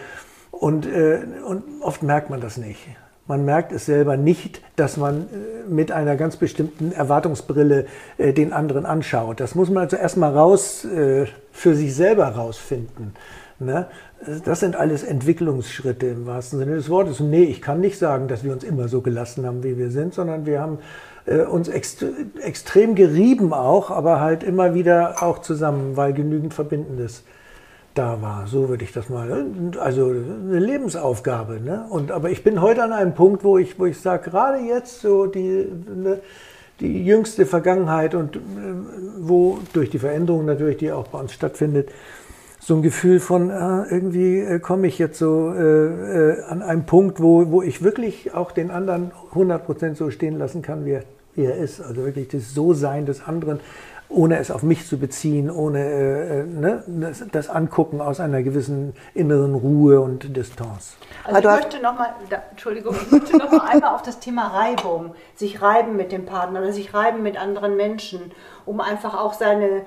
Und, 0.53 0.87
äh, 0.87 1.19
und 1.45 1.65
oft 1.81 2.05
merkt 2.05 2.31
man 2.31 2.41
das 2.41 2.59
nicht. 2.59 2.79
Man 3.27 3.45
merkt 3.45 3.73
es 3.73 3.87
selber 3.87 4.17
nicht, 4.17 4.63
dass 4.77 4.97
man 4.97 5.23
äh, 5.23 5.69
mit 5.69 5.91
einer 5.91 6.15
ganz 6.15 6.37
bestimmten 6.37 6.93
Erwartungsbrille 6.93 7.87
äh, 8.19 8.33
den 8.33 8.53
anderen 8.53 8.87
anschaut. 8.87 9.41
Das 9.41 9.57
muss 9.57 9.69
man 9.69 9.83
also 9.83 9.97
erstmal 9.97 10.33
raus, 10.33 10.85
äh, 10.85 11.27
für 11.51 11.75
sich 11.75 11.97
selber 11.97 12.29
rausfinden. 12.29 13.15
Ne? 13.59 13.89
Das 14.45 14.61
sind 14.61 14.77
alles 14.77 15.03
Entwicklungsschritte 15.03 16.07
im 16.07 16.27
wahrsten 16.27 16.61
Sinne 16.61 16.77
des 16.77 16.89
Wortes. 16.89 17.19
Und 17.19 17.31
nee, 17.31 17.43
ich 17.43 17.63
kann 17.63 17.81
nicht 17.81 17.99
sagen, 17.99 18.29
dass 18.29 18.45
wir 18.45 18.53
uns 18.53 18.63
immer 18.63 18.87
so 18.87 19.01
gelassen 19.01 19.45
haben, 19.45 19.65
wie 19.65 19.77
wir 19.77 19.91
sind, 19.91 20.15
sondern 20.15 20.47
wir 20.47 20.61
haben 20.61 20.79
äh, 21.27 21.43
uns 21.43 21.69
ext 21.69 22.05
extrem 22.41 22.95
gerieben 22.95 23.53
auch, 23.53 23.91
aber 23.91 24.21
halt 24.21 24.43
immer 24.43 24.75
wieder 24.75 25.23
auch 25.23 25.39
zusammen, 25.41 25.97
weil 25.97 26.13
genügend 26.13 26.55
Verbindendes 26.55 27.25
da 27.95 28.23
war. 28.23 28.47
So 28.47 28.69
würde 28.69 28.85
ich 28.85 28.93
das 28.93 29.09
mal. 29.09 29.47
Also 29.79 30.07
eine 30.07 30.59
Lebensaufgabe. 30.59 31.61
Ne? 31.61 31.87
Und, 31.91 32.11
aber 32.11 32.31
ich 32.31 32.43
bin 32.43 32.61
heute 32.61 32.83
an 32.83 32.93
einem 32.93 33.15
Punkt, 33.15 33.45
wo 33.45 33.59
ich, 33.59 33.79
wo 33.79 33.87
ich 33.87 34.01
sage, 34.01 34.31
gerade 34.31 34.59
jetzt 34.59 35.01
so 35.01 35.27
die, 35.27 35.67
ne, 35.95 36.21
die 36.81 37.05
jüngste 37.05 37.47
Vergangenheit 37.47 38.15
und 38.15 38.37
äh, 38.37 38.41
wo 39.19 39.59
durch 39.73 39.91
die 39.91 39.99
Veränderung 39.99 40.47
natürlich, 40.47 40.79
die 40.79 40.93
auch 40.93 41.09
bei 41.09 41.19
uns 41.19 41.33
stattfindet, 41.33 41.91
so 42.65 42.77
ein 42.77 42.83
Gefühl 42.83 43.19
von, 43.19 43.51
ah, 43.51 43.87
irgendwie 43.91 44.39
äh, 44.39 44.61
komme 44.61 44.87
ich 44.87 44.99
jetzt 44.99 45.19
so 45.19 45.53
äh, 45.53 46.31
äh, 46.31 46.43
an 46.45 46.63
einem 46.63 46.85
Punkt, 46.85 47.21
wo, 47.21 47.51
wo 47.51 47.63
ich 47.63 47.83
wirklich 47.83 48.35
auch 48.35 48.53
den 48.53 48.71
anderen 48.71 49.11
100% 49.35 49.97
so 49.97 50.11
stehen 50.11 50.39
lassen 50.39 50.63
kann, 50.63 50.85
wie 50.85 50.93
er 50.93 51.03
wie 51.35 51.45
er 51.45 51.57
ist. 51.57 51.81
Also 51.81 52.05
wirklich 52.05 52.29
das 52.29 52.55
So-Sein 52.55 53.07
des 53.07 53.27
anderen, 53.27 53.61
ohne 54.09 54.39
es 54.39 54.51
auf 54.51 54.63
mich 54.63 54.87
zu 54.87 54.99
beziehen, 54.99 55.51
ohne 55.51 55.79
äh, 55.79 56.41
äh 56.41 56.45
ne, 56.45 56.85
das, 56.87 57.25
das, 57.33 57.49
Angucken 57.49 58.01
aus 58.01 58.21
einer 58.21 58.43
gewissen 58.43 58.95
inneren 59.15 59.55
Ruhe 59.55 60.01
und 60.01 60.37
Distanz. 60.37 60.97
Also 61.25 61.39
ich 61.39 61.45
möchte 61.45 61.83
noch 61.83 61.99
mal, 61.99 62.11
da, 62.29 62.43
Entschuldigung, 62.51 62.95
ich 62.95 63.11
möchte 63.11 63.37
noch 63.39 63.51
mal 63.51 63.67
einmal 63.67 63.95
auf 63.95 64.03
das 64.03 64.19
Thema 64.21 64.49
Reibung, 64.49 65.15
sich 65.35 65.63
reiben 65.63 65.97
mit 65.97 66.13
dem 66.13 66.27
Partner 66.27 66.61
oder 66.61 66.73
sich 66.73 66.93
reiben 66.93 67.23
mit 67.23 67.41
anderen 67.41 67.77
Menschen, 67.77 68.33
um 68.67 68.81
einfach 68.81 69.19
auch 69.19 69.33
seine 69.33 69.83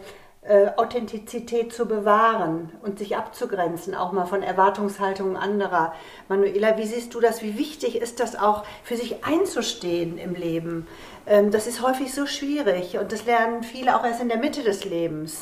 Authentizität 0.78 1.74
zu 1.74 1.88
bewahren 1.88 2.72
und 2.84 3.00
sich 3.00 3.18
abzugrenzen, 3.18 3.96
auch 3.96 4.12
mal 4.12 4.25
von 4.25 4.44
Erwartungshaltungen 4.44 5.38
anderer. 5.38 5.94
Manuela, 6.28 6.78
wie 6.78 6.86
siehst 6.86 7.14
du 7.14 7.20
das? 7.20 7.42
Wie 7.42 7.58
wichtig 7.58 8.00
ist 8.00 8.20
das 8.20 8.36
auch, 8.36 8.64
für 8.84 8.96
sich 8.96 9.25
einzustehen 9.25 10.18
im 10.18 10.36
Leben? 10.36 10.88
Ähm, 11.25 11.52
das 11.52 11.66
ist 11.66 11.82
häufig 11.82 12.14
so 12.14 12.25
schwierig 12.25 12.98
und 12.98 13.12
das 13.12 13.25
lernen 13.25 13.64
viele 13.64 13.98
auch 13.98 14.06
erst 14.06 14.22
in 14.22 14.30
der 14.30 14.38
Mitte 14.38 14.64
des 14.64 14.86
Lebens. 14.86 15.42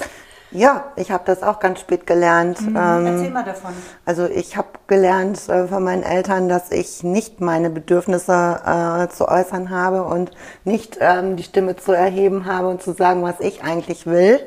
Ja, 0.54 0.92
ich 0.96 1.12
habe 1.12 1.24
das 1.26 1.44
auch 1.44 1.60
ganz 1.60 1.80
spät 1.80 2.08
gelernt. 2.08 2.62
Mhm, 2.62 2.76
ähm, 2.76 3.06
erzähl 3.06 3.32
mal 3.32 3.44
davon. 3.44 3.74
Also 4.06 4.26
ich 4.26 4.56
habe 4.56 4.70
gelernt 4.88 5.50
äh, 5.50 5.68
von 5.68 5.84
meinen 5.84 6.04
Eltern, 6.04 6.48
dass 6.48 6.72
ich 6.72 7.04
nicht 7.04 7.42
meine 7.42 7.70
Bedürfnisse 7.70 8.62
äh, 8.66 9.08
zu 9.10 9.28
äußern 9.28 9.70
habe 9.70 10.04
und 10.04 10.32
nicht 10.64 10.98
ähm, 11.02 11.36
die 11.36 11.44
Stimme 11.44 11.76
zu 11.76 11.92
erheben 11.92 12.46
habe 12.46 12.70
und 12.70 12.82
zu 12.82 12.94
sagen, 12.94 13.24
was 13.24 13.40
ich 13.40 13.64
eigentlich 13.64 14.06
will 14.06 14.40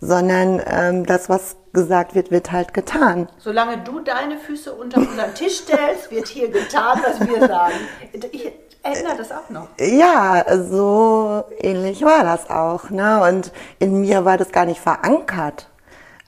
sondern 0.00 0.62
ähm, 0.66 1.06
das, 1.06 1.28
was 1.28 1.56
gesagt 1.72 2.14
wird, 2.14 2.30
wird 2.30 2.52
halt 2.52 2.74
getan. 2.74 3.28
Solange 3.38 3.78
du 3.78 4.00
deine 4.00 4.38
Füße 4.38 4.72
unter 4.72 4.98
unseren 4.98 5.34
Tisch 5.34 5.60
stellst, 5.60 6.10
wird 6.10 6.28
hier 6.28 6.50
getan, 6.50 7.00
was 7.04 7.26
wir 7.26 7.46
sagen. 7.46 7.74
Ich 8.32 8.52
erinnere 8.84 9.16
das 9.16 9.32
auch 9.32 9.50
noch. 9.50 9.68
Ja, 9.80 10.44
so 10.62 11.44
ähnlich 11.58 12.02
war 12.02 12.22
das 12.22 12.48
auch. 12.50 12.90
Ne? 12.90 13.22
Und 13.28 13.52
in 13.78 14.00
mir 14.00 14.24
war 14.24 14.38
das 14.38 14.52
gar 14.52 14.66
nicht 14.66 14.80
verankert. 14.80 15.68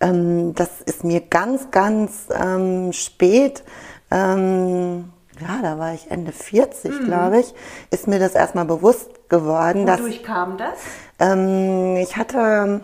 Ähm, 0.00 0.54
das 0.54 0.80
ist 0.84 1.04
mir 1.04 1.20
ganz, 1.20 1.70
ganz 1.70 2.26
ähm, 2.30 2.92
spät, 2.92 3.62
ähm, 4.10 5.12
ja, 5.40 5.58
da 5.62 5.78
war 5.78 5.92
ich 5.92 6.10
Ende 6.10 6.32
40, 6.32 6.90
mhm. 6.90 7.04
glaube 7.04 7.40
ich, 7.40 7.54
ist 7.90 8.06
mir 8.06 8.18
das 8.18 8.34
erstmal 8.34 8.64
bewusst 8.64 9.28
geworden. 9.28 9.86
Wodurch 9.86 10.18
dass, 10.18 10.26
kam 10.26 10.56
das? 10.56 10.78
Ähm, 11.18 11.96
ich 11.96 12.16
hatte 12.16 12.82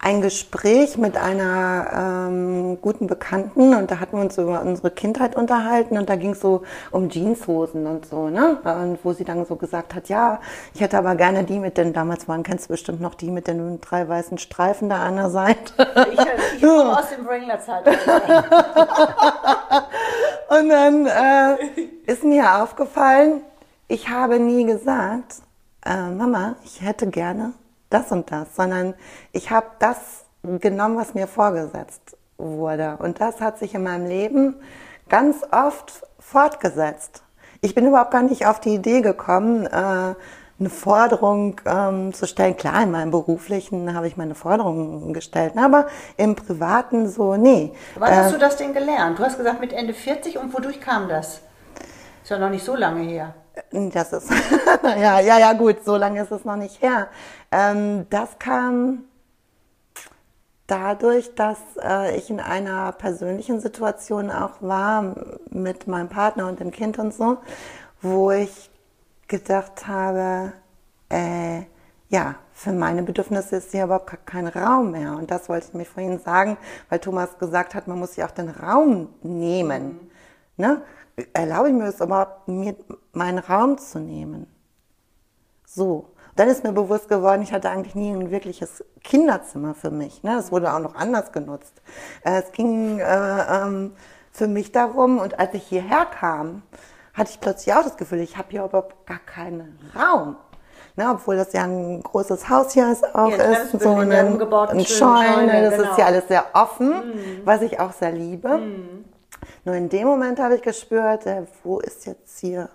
ein 0.00 0.22
Gespräch 0.22 0.96
mit 0.96 1.16
einer 1.16 2.28
ähm, 2.28 2.78
guten 2.80 3.08
Bekannten 3.08 3.74
und 3.74 3.90
da 3.90 3.98
hatten 3.98 4.16
wir 4.16 4.22
uns 4.22 4.38
über 4.38 4.62
unsere 4.62 4.92
Kindheit 4.92 5.34
unterhalten 5.34 5.98
und 5.98 6.08
da 6.08 6.14
ging 6.14 6.30
es 6.30 6.40
so 6.40 6.62
um 6.92 7.10
Jeanshosen 7.10 7.84
und 7.86 8.06
so, 8.06 8.28
ne? 8.28 8.58
Und 8.62 9.00
wo 9.02 9.12
sie 9.12 9.24
dann 9.24 9.44
so 9.44 9.56
gesagt 9.56 9.96
hat, 9.96 10.08
ja, 10.08 10.40
ich 10.72 10.80
hätte 10.80 10.98
aber 10.98 11.16
gerne 11.16 11.42
die 11.42 11.58
mit 11.58 11.76
den, 11.78 11.92
damals 11.92 12.28
waren, 12.28 12.44
kennst 12.44 12.66
du 12.66 12.74
bestimmt 12.74 13.00
noch 13.00 13.14
die 13.14 13.30
mit 13.30 13.48
den 13.48 13.80
drei 13.80 14.08
weißen 14.08 14.38
Streifen 14.38 14.88
da 14.88 15.02
an 15.02 15.16
der 15.16 15.30
Seite. 15.30 15.72
Ich, 16.12 16.20
ich 16.56 16.62
komme 16.62 16.96
aus 16.96 17.08
dem 17.08 17.26
Wrangler-Zeit. 17.26 17.86
und 20.48 20.68
dann 20.68 21.06
äh, 21.06 21.56
ist 22.06 22.22
mir 22.22 22.62
aufgefallen, 22.62 23.40
ich 23.88 24.08
habe 24.08 24.38
nie 24.38 24.64
gesagt, 24.64 25.42
äh, 25.84 26.08
Mama, 26.10 26.54
ich 26.64 26.82
hätte 26.82 27.08
gerne 27.08 27.52
das 27.90 28.12
und 28.12 28.30
das, 28.30 28.54
sondern 28.54 28.94
ich 29.32 29.50
habe 29.50 29.66
das 29.78 30.24
genommen, 30.42 30.96
was 30.96 31.14
mir 31.14 31.26
vorgesetzt 31.26 32.16
wurde. 32.36 32.96
Und 33.00 33.20
das 33.20 33.40
hat 33.40 33.58
sich 33.58 33.74
in 33.74 33.82
meinem 33.82 34.06
Leben 34.06 34.56
ganz 35.08 35.38
oft 35.50 36.02
fortgesetzt. 36.18 37.22
Ich 37.60 37.74
bin 37.74 37.86
überhaupt 37.86 38.12
gar 38.12 38.22
nicht 38.22 38.46
auf 38.46 38.60
die 38.60 38.74
Idee 38.74 39.00
gekommen, 39.00 39.66
äh, 39.66 40.14
eine 40.60 40.70
Forderung 40.70 41.60
ähm, 41.66 42.12
zu 42.12 42.26
stellen. 42.26 42.56
Klar, 42.56 42.82
in 42.82 42.90
meinem 42.90 43.10
beruflichen 43.10 43.94
habe 43.94 44.08
ich 44.08 44.16
meine 44.16 44.34
Forderungen 44.34 45.12
gestellt, 45.12 45.52
aber 45.56 45.86
im 46.16 46.34
privaten 46.34 47.08
so, 47.08 47.36
nee. 47.36 47.72
Wann 47.96 48.12
äh, 48.12 48.16
hast 48.16 48.34
du 48.34 48.38
das 48.38 48.56
denn 48.56 48.74
gelernt? 48.74 49.18
Du 49.18 49.24
hast 49.24 49.38
gesagt 49.38 49.60
mit 49.60 49.72
Ende 49.72 49.94
40 49.94 50.38
und 50.38 50.52
wodurch 50.52 50.80
kam 50.80 51.08
das? 51.08 51.40
Ist 52.22 52.30
ja 52.30 52.38
noch 52.38 52.50
nicht 52.50 52.64
so 52.64 52.74
lange 52.74 53.02
her. 53.02 53.34
Das 53.72 54.12
ist, 54.12 54.30
ja, 54.82 55.20
ja, 55.20 55.38
ja, 55.38 55.52
gut, 55.52 55.84
so 55.84 55.96
lange 55.96 56.22
ist 56.22 56.30
es 56.30 56.44
noch 56.44 56.56
nicht 56.56 56.80
her. 56.82 57.08
Ähm, 57.50 58.06
das 58.10 58.38
kam 58.38 59.04
dadurch, 60.66 61.34
dass 61.34 61.58
äh, 61.82 62.16
ich 62.16 62.30
in 62.30 62.40
einer 62.40 62.92
persönlichen 62.92 63.60
Situation 63.60 64.30
auch 64.30 64.60
war 64.60 65.14
mit 65.50 65.86
meinem 65.86 66.08
Partner 66.08 66.48
und 66.48 66.60
dem 66.60 66.70
Kind 66.70 66.98
und 66.98 67.14
so, 67.14 67.38
wo 68.02 68.30
ich 68.30 68.70
gedacht 69.28 69.86
habe, 69.86 70.52
äh, 71.10 71.62
ja, 72.10 72.36
für 72.52 72.72
meine 72.72 73.02
Bedürfnisse 73.02 73.56
ist 73.56 73.70
hier 73.70 73.84
überhaupt 73.84 74.26
kein 74.26 74.46
Raum 74.46 74.92
mehr. 74.92 75.12
Und 75.12 75.30
das 75.30 75.48
wollte 75.48 75.68
ich 75.68 75.74
mir 75.74 75.84
vorhin 75.84 76.18
sagen, 76.18 76.56
weil 76.88 76.98
Thomas 76.98 77.38
gesagt 77.38 77.74
hat, 77.74 77.86
man 77.86 77.98
muss 77.98 78.14
sich 78.14 78.24
auch 78.24 78.30
den 78.30 78.48
Raum 78.48 79.08
nehmen. 79.22 80.00
Mhm. 80.56 80.64
Ne? 80.64 80.82
erlaube 81.32 81.68
ich 81.68 81.74
mir 81.74 81.86
es 81.86 82.00
überhaupt, 82.00 82.48
mir 82.48 82.76
meinen 83.12 83.38
Raum 83.38 83.78
zu 83.78 83.98
nehmen. 83.98 84.46
So. 85.64 86.10
Dann 86.38 86.48
ist 86.48 86.62
mir 86.62 86.70
bewusst 86.70 87.08
geworden, 87.08 87.42
ich 87.42 87.52
hatte 87.52 87.68
eigentlich 87.68 87.96
nie 87.96 88.12
ein 88.12 88.30
wirkliches 88.30 88.84
Kinderzimmer 89.02 89.74
für 89.74 89.90
mich. 89.90 90.22
Ne? 90.22 90.36
Das 90.36 90.52
wurde 90.52 90.72
auch 90.72 90.78
noch 90.78 90.94
anders 90.94 91.32
genutzt. 91.32 91.82
Äh, 92.24 92.42
es 92.42 92.52
ging 92.52 93.00
äh, 93.00 93.04
ähm, 93.04 93.92
für 94.30 94.46
mich 94.46 94.70
darum, 94.70 95.18
und 95.18 95.40
als 95.40 95.52
ich 95.54 95.64
hierher 95.64 96.06
kam, 96.06 96.62
hatte 97.12 97.30
ich 97.32 97.40
plötzlich 97.40 97.74
auch 97.74 97.82
das 97.82 97.96
Gefühl, 97.96 98.20
ich 98.20 98.36
habe 98.36 98.46
hier 98.50 98.62
überhaupt 98.62 99.04
gar 99.04 99.18
keinen 99.18 99.80
Raum. 99.96 100.36
Ne, 100.94 101.10
obwohl 101.10 101.36
das 101.36 101.52
ja 101.54 101.64
ein 101.64 102.04
großes 102.04 102.48
Haus 102.48 102.72
hier 102.72 102.92
ist, 102.92 103.16
auch 103.16 103.30
ja, 103.30 103.36
ist, 103.36 103.80
so 103.80 103.94
ein, 103.96 104.12
ein 104.12 104.38
Scheune, 104.38 104.86
Scheune, 104.86 105.70
das 105.70 105.76
genau. 105.76 105.90
ist 105.90 105.98
ja 105.98 106.06
alles 106.06 106.28
sehr 106.28 106.44
offen, 106.52 106.90
mhm. 106.90 107.40
was 107.44 107.62
ich 107.62 107.80
auch 107.80 107.92
sehr 107.92 108.12
liebe. 108.12 108.58
Mhm. 108.58 109.04
Nur 109.64 109.74
in 109.74 109.88
dem 109.88 110.06
Moment 110.06 110.38
habe 110.38 110.54
ich 110.54 110.62
gespürt, 110.62 111.26
äh, 111.26 111.46
wo 111.64 111.80
ist 111.80 112.06
jetzt 112.06 112.38
hier 112.38 112.68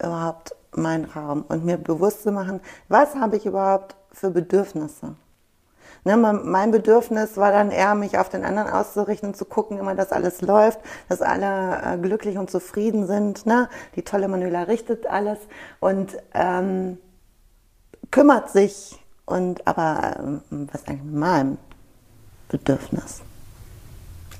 überhaupt 0.00 0.54
mein 0.76 1.04
Raum? 1.04 1.44
Und 1.48 1.64
mir 1.64 1.76
bewusst 1.76 2.22
zu 2.22 2.32
machen, 2.32 2.60
was 2.88 3.14
habe 3.14 3.36
ich 3.36 3.46
überhaupt 3.46 3.96
für 4.12 4.30
Bedürfnisse? 4.30 5.16
Ne, 6.06 6.18
mein 6.18 6.70
Bedürfnis 6.70 7.38
war 7.38 7.50
dann 7.50 7.70
eher, 7.70 7.94
mich 7.94 8.18
auf 8.18 8.28
den 8.28 8.44
anderen 8.44 8.68
auszurichten 8.68 9.30
und 9.30 9.36
zu 9.36 9.46
gucken, 9.46 9.78
immer, 9.78 9.94
dass 9.94 10.12
alles 10.12 10.42
läuft, 10.42 10.78
dass 11.08 11.22
alle 11.22 11.80
äh, 11.82 11.96
glücklich 11.96 12.36
und 12.36 12.50
zufrieden 12.50 13.06
sind. 13.06 13.46
Ne? 13.46 13.70
Die 13.96 14.02
tolle 14.02 14.28
Manuela 14.28 14.64
richtet 14.64 15.06
alles 15.06 15.38
und 15.80 16.14
ähm, 16.34 16.98
kümmert 18.10 18.50
sich. 18.50 19.00
Und 19.24 19.66
aber 19.66 20.42
ähm, 20.50 20.68
was 20.70 20.86
eigentlich 20.86 21.04
mit 21.04 21.14
meinem 21.14 21.58
Bedürfnis? 22.48 23.22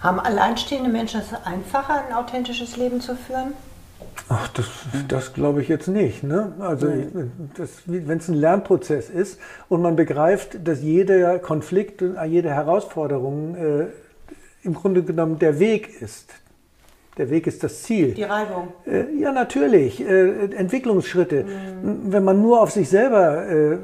Haben 0.01 0.21
alleinstehende 0.21 0.91
Menschen 0.91 1.23
es 1.23 1.33
einfacher, 1.47 2.05
ein 2.07 2.15
authentisches 2.15 2.77
Leben 2.77 3.01
zu 3.01 3.17
führen? 3.17 3.55
Ach, 4.29 4.49
das, 4.49 4.67
das 5.09 5.35
glaube 5.35 5.61
ich 5.61 5.69
jetzt 5.69 5.89
nicht. 5.89 6.23
Ne? 6.23 6.55
Also 6.59 6.89
wenn 6.89 8.19
es 8.19 8.29
ein 8.29 8.35
Lernprozess 8.35 9.11
ist 9.11 9.39
und 9.69 9.83
man 9.83 9.97
begreift, 9.97 10.67
dass 10.67 10.83
jeder 10.83 11.39
Konflikt, 11.39 12.03
jede 12.27 12.51
Herausforderung 12.51 13.55
äh, 13.55 13.87
im 14.63 14.75
Grunde 14.75 15.03
genommen 15.03 15.39
der 15.39 15.59
Weg 15.59 16.01
ist. 16.01 16.33
Der 17.19 17.31
Weg 17.31 17.47
ist 17.47 17.63
das 17.63 17.83
Ziel. 17.83 18.13
Die 18.13 18.25
Reibung. 18.25 18.69
Äh, 18.87 19.05
ja, 19.21 19.31
natürlich. 19.31 20.01
Äh, 20.01 20.47
Entwicklungsschritte. 20.57 21.45
Mhm. 21.45 22.13
Wenn 22.13 22.25
man 22.25 22.43
nur 22.43 22.61
auf 22.61 22.73
sich 22.73 22.89
selber 22.89 23.47
äh, 23.47 23.79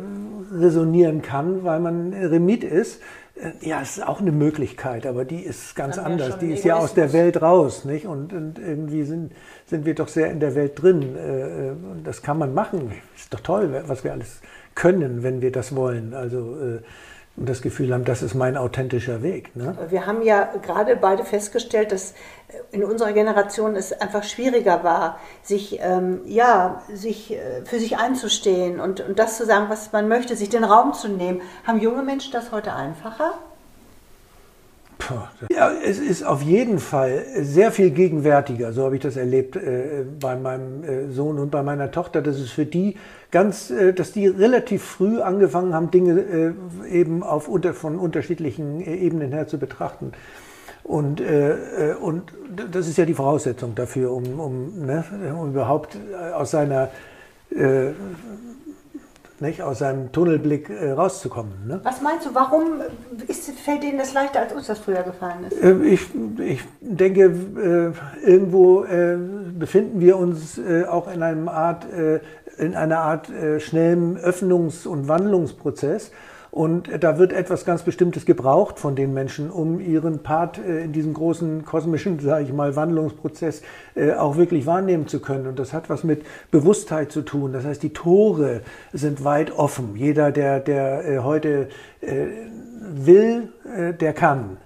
resonieren 0.52 1.22
kann, 1.22 1.62
weil 1.62 1.78
man 1.80 2.12
Remit 2.12 2.64
ist, 2.64 3.00
ja, 3.60 3.80
es 3.80 3.98
ist 3.98 4.06
auch 4.06 4.20
eine 4.20 4.32
Möglichkeit, 4.32 5.06
aber 5.06 5.24
die 5.24 5.40
ist 5.40 5.74
ganz 5.74 5.96
Dann 5.96 6.06
anders. 6.06 6.38
Die 6.38 6.52
ist 6.52 6.64
ja 6.64 6.76
aus 6.76 6.94
der 6.94 7.12
Welt 7.12 7.40
raus, 7.40 7.84
nicht? 7.84 8.06
Und, 8.06 8.32
und, 8.32 8.58
irgendwie 8.58 9.04
sind, 9.04 9.32
sind 9.66 9.86
wir 9.86 9.94
doch 9.94 10.08
sehr 10.08 10.30
in 10.30 10.40
der 10.40 10.54
Welt 10.54 10.80
drin. 10.80 11.16
Äh, 11.16 11.68
äh, 11.68 11.70
und 11.70 12.06
das 12.06 12.22
kann 12.22 12.38
man 12.38 12.54
machen. 12.54 12.92
Ist 13.16 13.32
doch 13.32 13.40
toll, 13.40 13.82
was 13.86 14.04
wir 14.04 14.12
alles 14.12 14.40
können, 14.74 15.22
wenn 15.22 15.40
wir 15.40 15.52
das 15.52 15.74
wollen. 15.74 16.14
Also 16.14 16.56
und 17.36 17.48
das 17.48 17.62
Gefühl 17.62 17.94
haben, 17.94 18.04
das 18.04 18.22
ist 18.22 18.34
mein 18.34 18.56
authentischer 18.56 19.22
Weg. 19.22 19.54
Ne? 19.56 19.76
Wir 19.88 20.06
haben 20.06 20.22
ja 20.22 20.50
gerade 20.62 20.96
beide 20.96 21.24
festgestellt, 21.24 21.92
dass 21.92 22.14
in 22.70 22.84
unserer 22.84 23.12
Generation 23.12 23.76
es 23.76 23.92
einfach 23.92 24.24
schwieriger 24.24 24.84
war, 24.84 25.18
sich, 25.42 25.78
ähm, 25.80 26.20
ja, 26.26 26.82
sich 26.92 27.32
äh, 27.32 27.64
für 27.64 27.78
sich 27.78 27.98
einzustehen 27.98 28.80
und, 28.80 29.00
und 29.00 29.18
das 29.18 29.36
zu 29.36 29.46
sagen, 29.46 29.66
was 29.68 29.92
man 29.92 30.08
möchte, 30.08 30.36
sich 30.36 30.48
den 30.48 30.64
Raum 30.64 30.92
zu 30.92 31.08
nehmen. 31.08 31.40
Haben 31.66 31.80
junge 31.80 32.02
Menschen 32.02 32.32
das 32.32 32.52
heute 32.52 32.74
einfacher? 32.74 33.34
Ja, 35.50 35.70
es 35.84 35.98
ist 35.98 36.24
auf 36.24 36.42
jeden 36.42 36.78
Fall 36.78 37.24
sehr 37.40 37.72
viel 37.72 37.90
gegenwärtiger, 37.90 38.72
so 38.72 38.84
habe 38.84 38.96
ich 38.96 39.02
das 39.02 39.16
erlebt 39.16 39.56
äh, 39.56 40.04
bei 40.20 40.36
meinem 40.36 40.84
äh, 40.84 41.10
Sohn 41.10 41.38
und 41.38 41.50
bei 41.50 41.62
meiner 41.62 41.90
Tochter, 41.90 42.22
dass 42.22 42.36
es 42.36 42.50
für 42.50 42.66
die 42.66 42.96
ganz, 43.30 43.70
äh, 43.70 43.92
dass 43.92 44.12
die 44.12 44.26
relativ 44.26 44.82
früh 44.82 45.20
angefangen 45.20 45.74
haben, 45.74 45.90
Dinge 45.90 46.20
äh, 46.20 46.88
eben 46.90 47.22
auf 47.22 47.48
unter, 47.48 47.74
von 47.74 47.98
unterschiedlichen 47.98 48.80
äh, 48.80 48.96
Ebenen 48.96 49.32
her 49.32 49.46
zu 49.46 49.58
betrachten. 49.58 50.12
Und, 50.82 51.20
äh, 51.20 51.94
und 52.00 52.32
das 52.72 52.88
ist 52.88 52.98
ja 52.98 53.04
die 53.04 53.14
Voraussetzung 53.14 53.74
dafür, 53.74 54.12
um, 54.12 54.40
um, 54.40 54.86
ne, 54.86 55.04
um 55.38 55.50
überhaupt 55.50 55.96
aus 56.34 56.50
seiner 56.50 56.88
nicht, 59.40 59.62
aus 59.62 59.78
seinem 59.78 60.12
Tunnelblick 60.12 60.70
äh, 60.70 60.92
rauszukommen. 60.92 61.66
Ne? 61.66 61.80
Was 61.82 62.00
meinst 62.00 62.26
du, 62.26 62.34
warum 62.34 62.80
ist, 63.26 63.50
fällt 63.50 63.82
denen 63.82 63.98
das 63.98 64.12
leichter, 64.12 64.40
als 64.40 64.52
uns 64.52 64.66
das 64.66 64.78
früher 64.78 65.02
gefallen 65.02 65.44
ist? 65.48 65.62
Äh, 65.62 65.74
ich, 65.84 66.06
ich 66.38 66.62
denke, 66.80 67.24
äh, 67.24 68.28
irgendwo 68.28 68.84
äh, 68.84 69.16
befinden 69.58 70.00
wir 70.00 70.16
uns 70.16 70.58
äh, 70.58 70.84
auch 70.84 71.12
in, 71.12 71.22
einem 71.22 71.48
Art, 71.48 71.90
äh, 71.92 72.20
in 72.58 72.74
einer 72.74 72.98
Art 72.98 73.28
schnellen 73.58 74.18
Öffnungs- 74.18 74.86
und 74.86 75.08
Wandlungsprozess. 75.08 76.10
Und 76.50 76.90
da 77.00 77.18
wird 77.18 77.32
etwas 77.32 77.64
ganz 77.64 77.82
Bestimmtes 77.82 78.26
gebraucht 78.26 78.80
von 78.80 78.96
den 78.96 79.14
Menschen, 79.14 79.50
um 79.50 79.78
ihren 79.78 80.22
Part 80.22 80.58
äh, 80.58 80.82
in 80.82 80.92
diesem 80.92 81.14
großen 81.14 81.64
kosmischen, 81.64 82.18
sage 82.18 82.44
ich 82.44 82.52
mal, 82.52 82.74
Wandlungsprozess 82.74 83.62
äh, 83.94 84.12
auch 84.14 84.36
wirklich 84.36 84.66
wahrnehmen 84.66 85.06
zu 85.06 85.20
können. 85.20 85.46
Und 85.46 85.58
das 85.60 85.72
hat 85.72 85.88
was 85.88 86.02
mit 86.02 86.24
Bewusstheit 86.50 87.12
zu 87.12 87.22
tun. 87.22 87.52
Das 87.52 87.64
heißt, 87.64 87.82
die 87.82 87.92
Tore 87.92 88.62
sind 88.92 89.22
weit 89.22 89.52
offen. 89.52 89.94
Jeder, 89.94 90.32
der, 90.32 90.58
der 90.58 91.08
äh, 91.08 91.18
heute 91.18 91.68
will, 92.80 93.52
der 94.00 94.12
kann. 94.14 94.56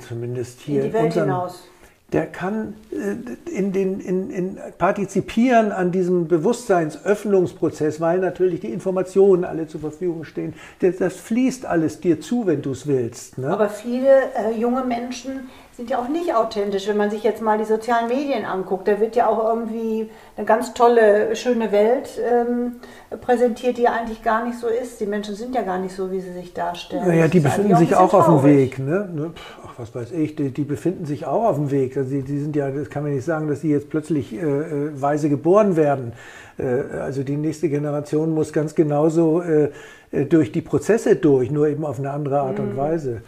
Zumindest 0.00 0.60
hier 0.60 0.82
in 0.82 0.88
die 0.88 0.92
Welt 0.92 1.04
unseren, 1.06 1.24
hinaus 1.24 1.69
der 2.12 2.26
kann 2.26 2.74
äh, 2.90 3.50
in 3.50 3.72
den, 3.72 4.00
in, 4.00 4.30
in 4.30 4.58
partizipieren 4.78 5.72
an 5.72 5.92
diesem 5.92 6.28
Bewusstseinsöffnungsprozess, 6.28 8.00
weil 8.00 8.18
natürlich 8.18 8.60
die 8.60 8.72
Informationen 8.72 9.44
alle 9.44 9.66
zur 9.66 9.80
Verfügung 9.80 10.24
stehen. 10.24 10.54
Das 10.80 11.16
fließt 11.16 11.66
alles 11.66 12.00
dir 12.00 12.20
zu, 12.20 12.46
wenn 12.46 12.62
du 12.62 12.72
es 12.72 12.86
willst. 12.86 13.38
Ne? 13.38 13.48
Aber 13.48 13.68
viele 13.68 14.08
äh, 14.34 14.58
junge 14.58 14.84
Menschen 14.84 15.48
sind 15.80 15.88
ja 15.88 15.98
auch 15.98 16.08
nicht 16.08 16.34
authentisch. 16.34 16.88
Wenn 16.88 16.98
man 16.98 17.10
sich 17.10 17.22
jetzt 17.22 17.40
mal 17.40 17.56
die 17.56 17.64
sozialen 17.64 18.08
Medien 18.08 18.44
anguckt, 18.44 18.86
da 18.86 19.00
wird 19.00 19.16
ja 19.16 19.28
auch 19.28 19.42
irgendwie 19.42 20.10
eine 20.36 20.44
ganz 20.44 20.74
tolle, 20.74 21.34
schöne 21.36 21.72
Welt 21.72 22.20
ähm, 22.30 22.76
präsentiert, 23.20 23.78
die 23.78 23.82
ja 23.82 23.92
eigentlich 23.92 24.22
gar 24.22 24.44
nicht 24.44 24.58
so 24.58 24.66
ist. 24.66 25.00
Die 25.00 25.06
Menschen 25.06 25.34
sind 25.36 25.54
ja 25.54 25.62
gar 25.62 25.78
nicht 25.78 25.94
so, 25.94 26.12
wie 26.12 26.20
sie 26.20 26.32
sich 26.32 26.52
darstellen. 26.52 27.08
Naja, 27.08 27.28
die 27.28 27.40
befinden 27.40 27.76
sich 27.76 27.94
auch 27.96 28.12
auf 28.12 28.26
dem 28.26 28.42
Weg. 28.42 28.78
Ne? 28.78 29.32
Ach, 29.70 29.78
was 29.78 29.94
weiß 29.94 30.12
ich, 30.12 30.36
die, 30.36 30.50
die, 30.50 30.64
befinden 30.64 31.06
sich 31.06 31.26
auch 31.26 31.44
auf 31.44 31.56
dem 31.56 31.70
Weg. 31.70 31.96
Also 31.96 32.10
die, 32.10 32.22
die, 32.22 32.38
sind 32.38 32.56
ja, 32.56 32.70
das 32.70 32.90
kann 32.90 33.02
man 33.02 33.14
nicht 33.14 33.24
sagen, 33.24 33.48
dass 33.48 33.60
die 33.60 33.68
jetzt 33.68 33.88
plötzlich 33.88 34.32
äh, 34.32 34.38
äh, 34.38 35.00
weise 35.00 35.28
geboren 35.28 35.76
werden. 35.76 36.12
Äh, 36.58 36.64
also 36.98 37.22
die 37.22 37.36
nächste 37.36 37.68
Generation 37.68 38.34
muss 38.34 38.52
ganz 38.52 38.74
genauso 38.74 39.42
äh, 39.42 39.70
äh, 40.10 40.24
durch 40.24 40.50
die 40.52 40.60
Prozesse 40.60 41.16
durch, 41.16 41.50
nur 41.50 41.68
eben 41.68 41.84
auf 41.84 41.98
eine 41.98 42.10
andere 42.10 42.40
Art 42.40 42.58
mhm. 42.58 42.70
und 42.70 42.76
Weise. 42.76 43.22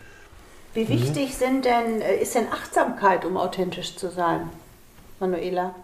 Wie 0.74 0.88
wichtig 0.88 1.34
sind 1.34 1.64
denn, 1.64 2.00
äh, 2.00 2.16
ist 2.16 2.34
denn 2.34 2.46
Achtsamkeit, 2.50 3.24
um 3.24 3.36
authentisch 3.36 3.96
zu 3.96 4.10
sein, 4.10 4.48
Manuela? 5.20 5.74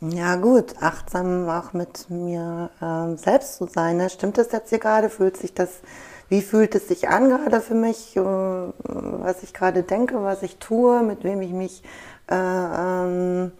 Ja 0.00 0.36
gut, 0.36 0.74
achtsam 0.80 1.48
auch 1.48 1.72
mit 1.72 2.10
mir 2.10 2.70
ähm, 2.82 3.16
selbst 3.16 3.56
zu 3.56 3.66
sein. 3.66 3.96
Ne? 3.96 4.10
Stimmt 4.10 4.36
das 4.36 4.52
jetzt 4.52 4.68
hier 4.68 4.78
gerade? 4.78 5.08
Fühlt 5.08 5.38
sich 5.38 5.54
das, 5.54 5.80
wie 6.28 6.42
fühlt 6.42 6.74
es 6.74 6.88
sich 6.88 7.08
an 7.08 7.28
gerade 7.28 7.60
für 7.60 7.74
mich, 7.74 8.16
äh, 8.16 8.20
was 8.20 9.42
ich 9.42 9.52
gerade 9.52 9.82
denke, 9.82 10.22
was 10.22 10.42
ich 10.42 10.56
tue, 10.56 11.02
mit 11.02 11.24
wem 11.24 11.40
ich 11.42 11.52
mich 11.52 11.82
äh, 12.30 12.34
ähm, 12.34 13.52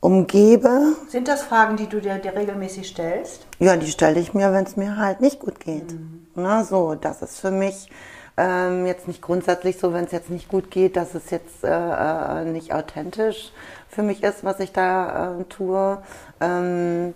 umgebe? 0.00 0.94
Sind 1.08 1.28
das 1.28 1.42
Fragen, 1.42 1.76
die 1.76 1.86
du 1.86 2.00
dir, 2.00 2.18
dir 2.18 2.34
regelmäßig 2.34 2.88
stellst? 2.88 3.46
Ja, 3.58 3.76
die 3.76 3.90
stelle 3.90 4.18
ich 4.18 4.34
mir, 4.34 4.52
wenn 4.52 4.64
es 4.64 4.76
mir 4.76 4.96
halt 4.96 5.20
nicht 5.20 5.40
gut 5.40 5.60
geht. 5.60 5.92
Mhm. 5.92 6.26
Na, 6.34 6.64
so, 6.64 6.94
das 6.94 7.22
ist 7.22 7.40
für 7.40 7.50
mich 7.50 7.88
ähm, 8.36 8.86
jetzt 8.86 9.06
nicht 9.06 9.20
grundsätzlich 9.20 9.78
so, 9.78 9.92
wenn 9.92 10.04
es 10.04 10.12
jetzt 10.12 10.30
nicht 10.30 10.48
gut 10.48 10.70
geht, 10.70 10.96
dass 10.96 11.14
es 11.14 11.30
jetzt 11.30 11.62
äh, 11.62 11.68
äh, 11.68 12.44
nicht 12.44 12.72
authentisch 12.72 13.52
für 13.88 14.02
mich 14.02 14.22
ist, 14.22 14.44
was 14.44 14.60
ich 14.60 14.72
da 14.72 15.38
äh, 15.38 15.44
tue. 15.44 15.98
Ähm, 16.40 17.14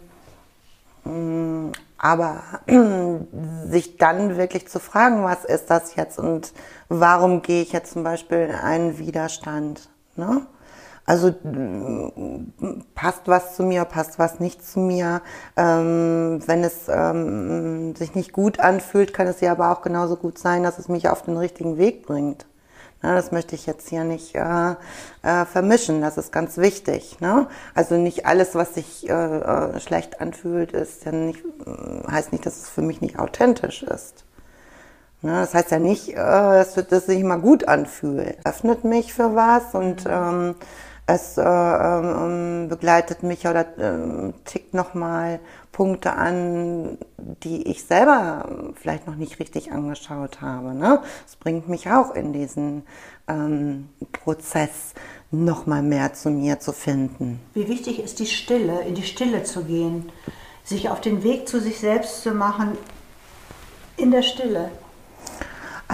mm, 1.04 1.72
aber 1.98 2.42
sich 3.66 3.96
dann 3.96 4.36
wirklich 4.36 4.68
zu 4.68 4.78
fragen, 4.80 5.24
was 5.24 5.44
ist 5.44 5.70
das 5.70 5.96
jetzt 5.96 6.18
und 6.18 6.52
warum 6.88 7.42
gehe 7.42 7.62
ich 7.62 7.72
jetzt 7.72 7.92
zum 7.92 8.04
Beispiel 8.04 8.38
in 8.38 8.54
einen 8.54 8.98
Widerstand? 8.98 9.88
Ne? 10.16 10.46
Also 11.06 11.34
passt 12.94 13.22
was 13.26 13.56
zu 13.56 13.62
mir, 13.62 13.84
passt 13.84 14.18
was 14.18 14.40
nicht 14.40 14.66
zu 14.66 14.80
mir. 14.80 15.20
Ähm, 15.56 16.40
wenn 16.46 16.64
es 16.64 16.88
ähm, 16.88 17.94
sich 17.94 18.14
nicht 18.14 18.32
gut 18.32 18.58
anfühlt, 18.58 19.12
kann 19.12 19.26
es 19.26 19.40
ja 19.40 19.52
aber 19.52 19.70
auch 19.70 19.82
genauso 19.82 20.16
gut 20.16 20.38
sein, 20.38 20.62
dass 20.62 20.78
es 20.78 20.88
mich 20.88 21.08
auf 21.08 21.22
den 21.22 21.36
richtigen 21.36 21.76
Weg 21.76 22.06
bringt. 22.06 22.46
Na, 23.04 23.14
das 23.14 23.32
möchte 23.32 23.54
ich 23.54 23.66
jetzt 23.66 23.90
hier 23.90 24.02
nicht 24.02 24.34
äh, 24.34 24.76
äh, 25.22 25.44
vermischen. 25.44 26.00
Das 26.00 26.16
ist 26.16 26.32
ganz 26.32 26.56
wichtig. 26.56 27.20
Ne? 27.20 27.48
Also 27.74 27.96
nicht 27.96 28.24
alles, 28.24 28.54
was 28.54 28.72
sich 28.72 29.06
äh, 29.10 29.12
äh 29.12 29.78
schlecht 29.78 30.22
anfühlt, 30.22 30.72
ist 30.72 31.04
ja 31.04 31.12
nicht, 31.12 31.44
heißt 32.10 32.32
nicht, 32.32 32.46
dass 32.46 32.56
es 32.56 32.70
für 32.70 32.80
mich 32.80 33.02
nicht 33.02 33.18
authentisch 33.18 33.82
ist. 33.82 34.24
Ne? 35.20 35.32
Das 35.32 35.52
heißt 35.52 35.70
ja 35.70 35.80
nicht, 35.80 36.14
äh, 36.14 36.14
dass 36.14 36.78
es 36.78 37.04
sich 37.04 37.20
immer 37.20 37.36
gut 37.36 37.68
anfühlt. 37.68 38.38
Öffnet 38.46 38.84
mich 38.84 39.12
für 39.12 39.34
was 39.34 39.74
und 39.74 40.06
ähm, 40.08 40.54
es 41.06 41.36
äh, 41.36 41.42
ähm, 41.42 42.68
begleitet 42.68 43.22
mich 43.22 43.46
oder 43.46 43.66
äh, 43.78 44.32
tickt 44.44 44.72
nochmal 44.72 45.40
Punkte 45.70 46.14
an, 46.14 46.98
die 47.18 47.68
ich 47.68 47.84
selber 47.84 48.72
vielleicht 48.74 49.06
noch 49.06 49.16
nicht 49.16 49.38
richtig 49.38 49.72
angeschaut 49.72 50.40
habe. 50.40 50.74
Ne? 50.74 51.02
Es 51.26 51.36
bringt 51.36 51.68
mich 51.68 51.90
auch 51.90 52.14
in 52.14 52.32
diesen 52.32 52.84
ähm, 53.28 53.88
Prozess, 54.12 54.94
nochmal 55.30 55.82
mehr 55.82 56.14
zu 56.14 56.30
mir 56.30 56.60
zu 56.60 56.72
finden. 56.72 57.40
Wie 57.54 57.68
wichtig 57.68 58.02
ist 58.02 58.20
die 58.20 58.26
Stille, 58.26 58.82
in 58.82 58.94
die 58.94 59.02
Stille 59.02 59.42
zu 59.42 59.64
gehen, 59.64 60.10
sich 60.62 60.88
auf 60.88 61.00
den 61.00 61.22
Weg 61.22 61.48
zu 61.48 61.60
sich 61.60 61.80
selbst 61.80 62.22
zu 62.22 62.32
machen, 62.32 62.78
in 63.96 64.10
der 64.10 64.22
Stille. 64.22 64.70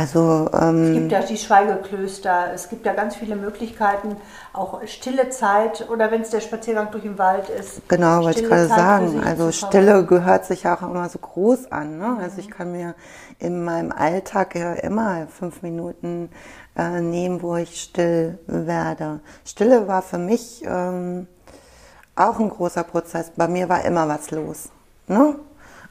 Also, 0.01 0.49
ähm, 0.59 0.85
es 0.85 0.93
gibt 0.95 1.13
ja 1.13 1.21
die 1.21 1.37
Schweigeklöster, 1.37 2.55
es 2.55 2.71
gibt 2.71 2.87
ja 2.87 2.95
ganz 2.95 3.17
viele 3.17 3.37
Möglichkeiten, 3.37 4.17
auch 4.55 4.81
stille 4.87 5.29
Zeit 5.29 5.91
oder 5.91 6.11
wenn 6.11 6.23
es 6.23 6.31
der 6.31 6.41
Spaziergang 6.41 6.91
durch 6.91 7.03
den 7.03 7.19
Wald 7.19 7.51
ist. 7.51 7.87
Genau, 7.87 8.23
wollte 8.23 8.41
ich 8.41 8.49
gerade 8.49 8.67
sagen. 8.67 9.23
Also 9.23 9.53
Stille 9.53 10.07
gehört 10.07 10.47
sich 10.47 10.67
auch 10.67 10.81
immer 10.81 11.07
so 11.11 11.19
groß 11.19 11.71
an. 11.71 11.99
Ne? 11.99 12.17
Also 12.19 12.39
ich 12.39 12.51
kann 12.51 12.73
mir 12.73 12.95
in 13.39 13.63
meinem 13.63 13.93
Alltag 13.93 14.55
ja 14.55 14.73
immer 14.73 15.27
fünf 15.27 15.61
Minuten 15.61 16.31
äh, 16.79 17.03
nehmen, 17.03 17.43
wo 17.43 17.57
ich 17.57 17.79
still 17.79 18.39
werde. 18.47 19.21
Stille 19.45 19.87
war 19.87 20.01
für 20.01 20.17
mich 20.17 20.63
ähm, 20.65 21.27
auch 22.17 22.41
ein 22.41 22.49
großer 22.49 22.85
Prozess. 22.85 23.33
Bei 23.37 23.49
mir 23.49 23.69
war 23.69 23.85
immer 23.85 24.09
was 24.09 24.31
los. 24.31 24.71
Ne? 25.09 25.35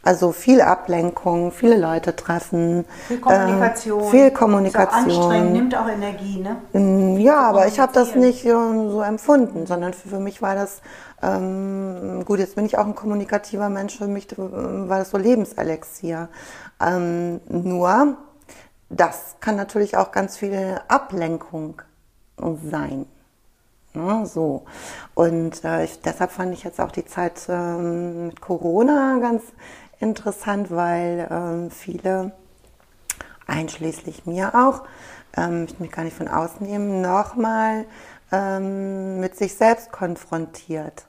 Also 0.02 0.32
viel 0.32 0.62
Ablenkung, 0.62 1.52
viele 1.52 1.78
Leute 1.78 2.16
treffen. 2.16 2.86
Viel 3.08 3.20
Kommunikation. 3.20 4.02
Äh, 4.02 4.10
viel 4.10 4.32
Kommunikation. 4.32 5.10
Ist 5.10 5.18
auch 5.18 5.24
anstrengend, 5.24 5.54
nimmt 5.54 5.76
auch 5.76 5.90
Energie, 5.90 6.40
ne? 6.40 6.56
Mm, 6.80 7.18
ja, 7.18 7.42
aber 7.42 7.68
ich 7.68 7.80
habe 7.80 7.92
das 7.94 8.16
nicht 8.16 8.44
so, 8.44 8.90
so 8.90 9.02
empfunden, 9.02 9.66
sondern 9.66 9.94
für, 9.94 10.08
für 10.08 10.20
mich 10.20 10.42
war 10.42 10.56
das, 10.56 10.82
ähm, 11.22 12.24
gut, 12.24 12.40
jetzt 12.40 12.56
bin 12.56 12.66
ich 12.66 12.78
auch 12.78 12.86
ein 12.86 12.96
kommunikativer 12.96 13.68
Mensch, 13.68 13.98
für 13.98 14.08
mich 14.08 14.28
war 14.38 15.00
das 15.00 15.10
so 15.10 15.18
Lebenselixier. 15.18 16.30
Ähm, 16.82 17.42
nur, 17.50 18.18
das 18.90 19.36
kann 19.42 19.58
natürlich 19.58 19.98
auch 19.98 20.14
ganz 20.14 20.38
viel 20.38 20.80
Ablenkung 20.88 21.82
sein. 22.72 23.06
Ne, 23.94 24.26
so. 24.26 24.64
Und 25.16 25.64
äh, 25.64 25.84
ich, 25.84 26.00
deshalb 26.02 26.32
fand 26.32 26.54
ich 26.54 26.64
jetzt 26.64 26.80
auch 26.80 26.92
die 26.92 27.06
Zeit 27.06 27.42
ähm, 27.50 28.28
mit 28.28 28.40
Corona 28.40 29.18
ganz 29.20 29.42
interessant, 30.00 30.72
weil 30.72 31.28
ähm, 31.30 31.72
viele, 31.72 32.32
einschließlich 33.48 34.26
mir 34.26 34.54
auch, 34.56 34.84
ähm, 35.36 35.66
ich 35.70 35.80
mich 35.80 35.92
gar 35.92 36.04
nicht 36.04 36.16
von 36.16 36.28
außen 36.28 36.66
nehmen, 36.66 37.02
nochmal 37.02 37.86
ähm, 38.32 39.20
mit 39.20 39.36
sich 39.36 39.56
selbst 39.56 39.92
konfrontiert 39.92 41.06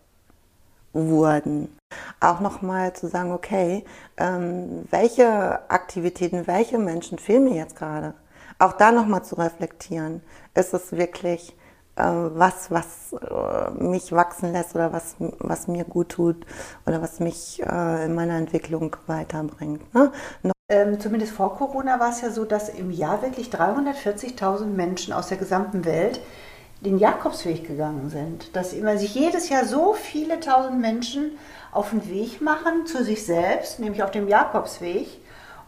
wurden. 0.92 1.76
Auch 2.20 2.40
nochmal 2.40 2.92
zu 2.94 3.08
sagen, 3.08 3.32
okay, 3.32 3.84
ähm, 4.16 4.86
welche 4.90 5.70
Aktivitäten, 5.70 6.46
welche 6.46 6.78
Menschen 6.78 7.18
fehlen 7.18 7.44
mir 7.44 7.54
jetzt 7.54 7.76
gerade? 7.76 8.14
Auch 8.58 8.72
da 8.74 8.92
nochmal 8.92 9.24
zu 9.24 9.36
reflektieren. 9.36 10.22
Ist 10.54 10.74
es 10.74 10.92
wirklich 10.92 11.56
was, 12.02 12.70
was 12.70 13.12
äh, 13.12 13.70
mich 13.82 14.12
wachsen 14.12 14.52
lässt 14.52 14.74
oder 14.74 14.92
was, 14.92 15.16
was 15.38 15.68
mir 15.68 15.84
gut 15.84 16.10
tut 16.10 16.46
oder 16.86 17.02
was 17.02 17.20
mich 17.20 17.62
äh, 17.62 18.04
in 18.04 18.14
meiner 18.14 18.36
Entwicklung 18.36 18.96
weiterbringt. 19.06 19.82
Ne? 19.94 20.12
Ähm, 20.68 21.00
zumindest 21.00 21.32
vor 21.32 21.56
Corona 21.56 21.98
war 21.98 22.10
es 22.10 22.20
ja 22.20 22.30
so, 22.30 22.44
dass 22.44 22.68
im 22.68 22.90
Jahr 22.90 23.22
wirklich 23.22 23.48
340.000 23.48 24.66
Menschen 24.66 25.12
aus 25.12 25.28
der 25.28 25.36
gesamten 25.36 25.84
Welt 25.84 26.20
den 26.80 26.98
Jakobsweg 26.98 27.66
gegangen 27.66 28.08
sind. 28.08 28.54
Dass 28.54 28.72
immer 28.72 28.96
sich 28.96 29.14
jedes 29.14 29.48
Jahr 29.48 29.64
so 29.64 29.94
viele 29.94 30.40
tausend 30.40 30.80
Menschen 30.80 31.32
auf 31.72 31.90
den 31.90 32.08
Weg 32.08 32.40
machen 32.40 32.86
zu 32.86 33.04
sich 33.04 33.26
selbst, 33.26 33.80
nämlich 33.80 34.02
auf 34.02 34.10
dem 34.10 34.28
Jakobsweg. 34.28 35.08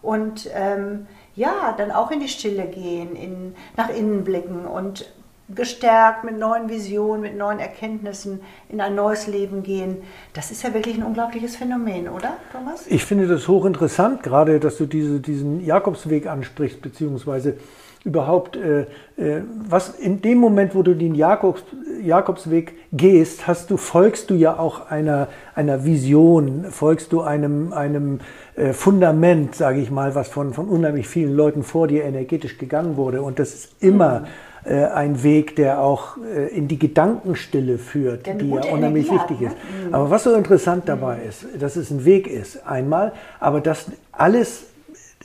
Und 0.02 0.48
ähm, 0.54 1.06
ja, 1.34 1.74
dann 1.76 1.90
auch 1.90 2.10
in 2.10 2.20
die 2.20 2.28
Stille 2.28 2.66
gehen, 2.66 3.16
in, 3.16 3.54
nach 3.76 3.88
innen 3.88 4.24
blicken 4.24 4.66
und 4.66 5.06
gestärkt, 5.48 6.24
mit 6.24 6.38
neuen 6.38 6.68
Visionen, 6.68 7.22
mit 7.22 7.36
neuen 7.36 7.58
Erkenntnissen 7.58 8.40
in 8.68 8.80
ein 8.80 8.94
neues 8.94 9.26
Leben 9.26 9.62
gehen. 9.62 9.98
Das 10.32 10.50
ist 10.50 10.62
ja 10.62 10.72
wirklich 10.72 10.96
ein 10.96 11.02
unglaubliches 11.02 11.56
Phänomen, 11.56 12.08
oder, 12.08 12.36
Thomas? 12.52 12.86
Ich 12.86 13.04
finde 13.04 13.26
das 13.26 13.48
hochinteressant, 13.48 14.22
gerade 14.22 14.60
dass 14.60 14.78
du 14.78 14.86
diese, 14.86 15.20
diesen 15.20 15.64
Jakobsweg 15.64 16.26
ansprichst, 16.26 16.80
beziehungsweise 16.80 17.56
überhaupt, 18.04 18.56
äh, 18.56 18.82
äh, 19.16 19.42
was 19.68 19.90
in 19.90 20.22
dem 20.22 20.38
Moment, 20.38 20.74
wo 20.74 20.82
du 20.82 20.94
den 20.94 21.14
Jakobs, 21.14 21.62
Jakobsweg 22.02 22.74
gehst, 22.92 23.46
hast 23.46 23.70
du, 23.70 23.76
folgst 23.76 24.30
du 24.30 24.34
ja 24.34 24.58
auch 24.58 24.90
einer, 24.90 25.28
einer 25.54 25.84
Vision, 25.84 26.66
folgst 26.70 27.12
du 27.12 27.20
einem, 27.20 27.72
einem 27.72 28.18
äh, 28.56 28.72
Fundament, 28.72 29.54
sage 29.54 29.80
ich 29.80 29.90
mal, 29.90 30.14
was 30.16 30.28
von, 30.28 30.52
von 30.52 30.68
unheimlich 30.68 31.06
vielen 31.06 31.34
Leuten 31.34 31.62
vor 31.62 31.86
dir 31.86 32.04
energetisch 32.04 32.58
gegangen 32.58 32.96
wurde. 32.96 33.22
Und 33.22 33.38
das 33.38 33.54
ist 33.54 33.82
immer 33.82 34.20
mhm 34.20 34.26
äh, 34.64 34.84
ein 34.84 35.22
Weg, 35.22 35.56
der 35.56 35.80
auch 35.80 36.16
äh, 36.18 36.48
in 36.48 36.68
die 36.68 36.78
Gedankenstille 36.78 37.78
führt, 37.78 38.26
die 38.26 38.48
ja 38.48 38.62
unheimlich 38.72 39.08
Energie 39.08 39.30
wichtig 39.30 39.36
hat, 39.36 39.40
ne? 39.40 39.46
ist. 39.46 39.86
Mhm. 39.88 39.94
Aber 39.94 40.10
was 40.10 40.24
so 40.24 40.34
interessant 40.34 40.84
dabei 40.86 41.16
mhm. 41.16 41.28
ist, 41.28 41.46
dass 41.58 41.76
es 41.76 41.90
ein 41.90 42.04
Weg 42.04 42.26
ist, 42.26 42.66
einmal, 42.66 43.12
aber 43.40 43.60
dass 43.60 43.86
alles 44.12 44.64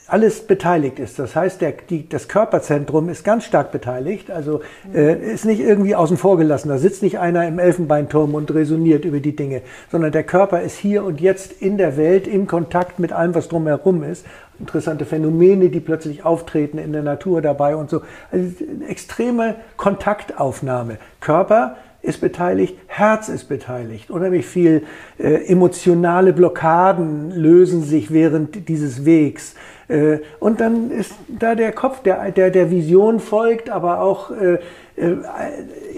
alles 0.08 0.40
beteiligt 0.40 1.00
ist. 1.00 1.20
Das 1.20 1.36
heißt, 1.36 1.62
der, 1.62 1.74
die, 1.90 2.08
das 2.08 2.28
Körperzentrum 2.28 3.10
ist 3.10 3.24
ganz 3.24 3.44
stark 3.44 3.72
beteiligt, 3.72 4.32
also 4.32 4.62
äh, 4.94 5.34
ist 5.34 5.46
nicht 5.46 5.60
irgendwie 5.60 5.96
außen 5.96 6.18
vor 6.18 6.38
gelassen. 6.38 6.70
Da 6.70 6.78
sitzt 6.78 7.04
nicht 7.04 7.20
einer 7.20 7.48
im 7.48 7.60
Elfenbeinturm 7.60 8.34
und 8.34 8.54
resoniert 8.54 9.06
über 9.06 9.20
die 9.20 9.36
Dinge, 9.36 9.62
sondern 9.92 10.12
der 10.12 10.24
Körper 10.24 10.62
ist 10.62 10.78
hier 10.78 11.04
und 11.04 11.20
jetzt 11.20 11.62
in 11.62 11.78
der 11.78 11.98
Welt, 11.98 12.28
im 12.28 12.48
Kontakt 12.48 13.00
mit 13.00 13.12
allem, 13.12 13.36
was 13.36 13.50
drumherum 13.50 14.04
ist 14.04 14.26
interessante 14.60 15.06
Phänomene, 15.06 15.70
die 15.70 15.80
plötzlich 15.80 16.24
auftreten 16.24 16.78
in 16.78 16.94
der 16.94 17.04
Natur 17.04 17.42
dabei 17.42 17.76
und 17.76 17.90
so. 17.90 18.02
Also 18.32 18.48
extreme 18.88 19.56
Kontaktaufnahme. 19.78 20.98
Körper 21.20 21.78
ist 22.02 22.22
beteiligt, 22.22 22.78
Herz 22.88 23.28
ist 23.28 23.46
beteiligt. 23.46 24.10
Unheimlich 24.10 24.46
viel 24.46 24.84
äh, 25.18 25.46
emotionale 25.48 26.32
Blockaden 26.32 27.32
lösen 27.32 27.84
sich 27.84 28.12
während 28.12 28.70
dieses 28.70 29.06
Wegs. 29.06 29.56
Äh, 29.88 30.20
und 30.40 30.62
dann 30.62 30.92
ist 30.92 31.14
da 31.28 31.56
der 31.56 31.72
Kopf, 31.72 32.02
der 32.04 32.32
der, 32.32 32.50
der 32.50 32.72
Vision 32.72 33.20
folgt, 33.20 33.70
aber 33.70 34.02
auch 34.02 34.32
äh, 34.32 34.60
äh, 34.96 35.18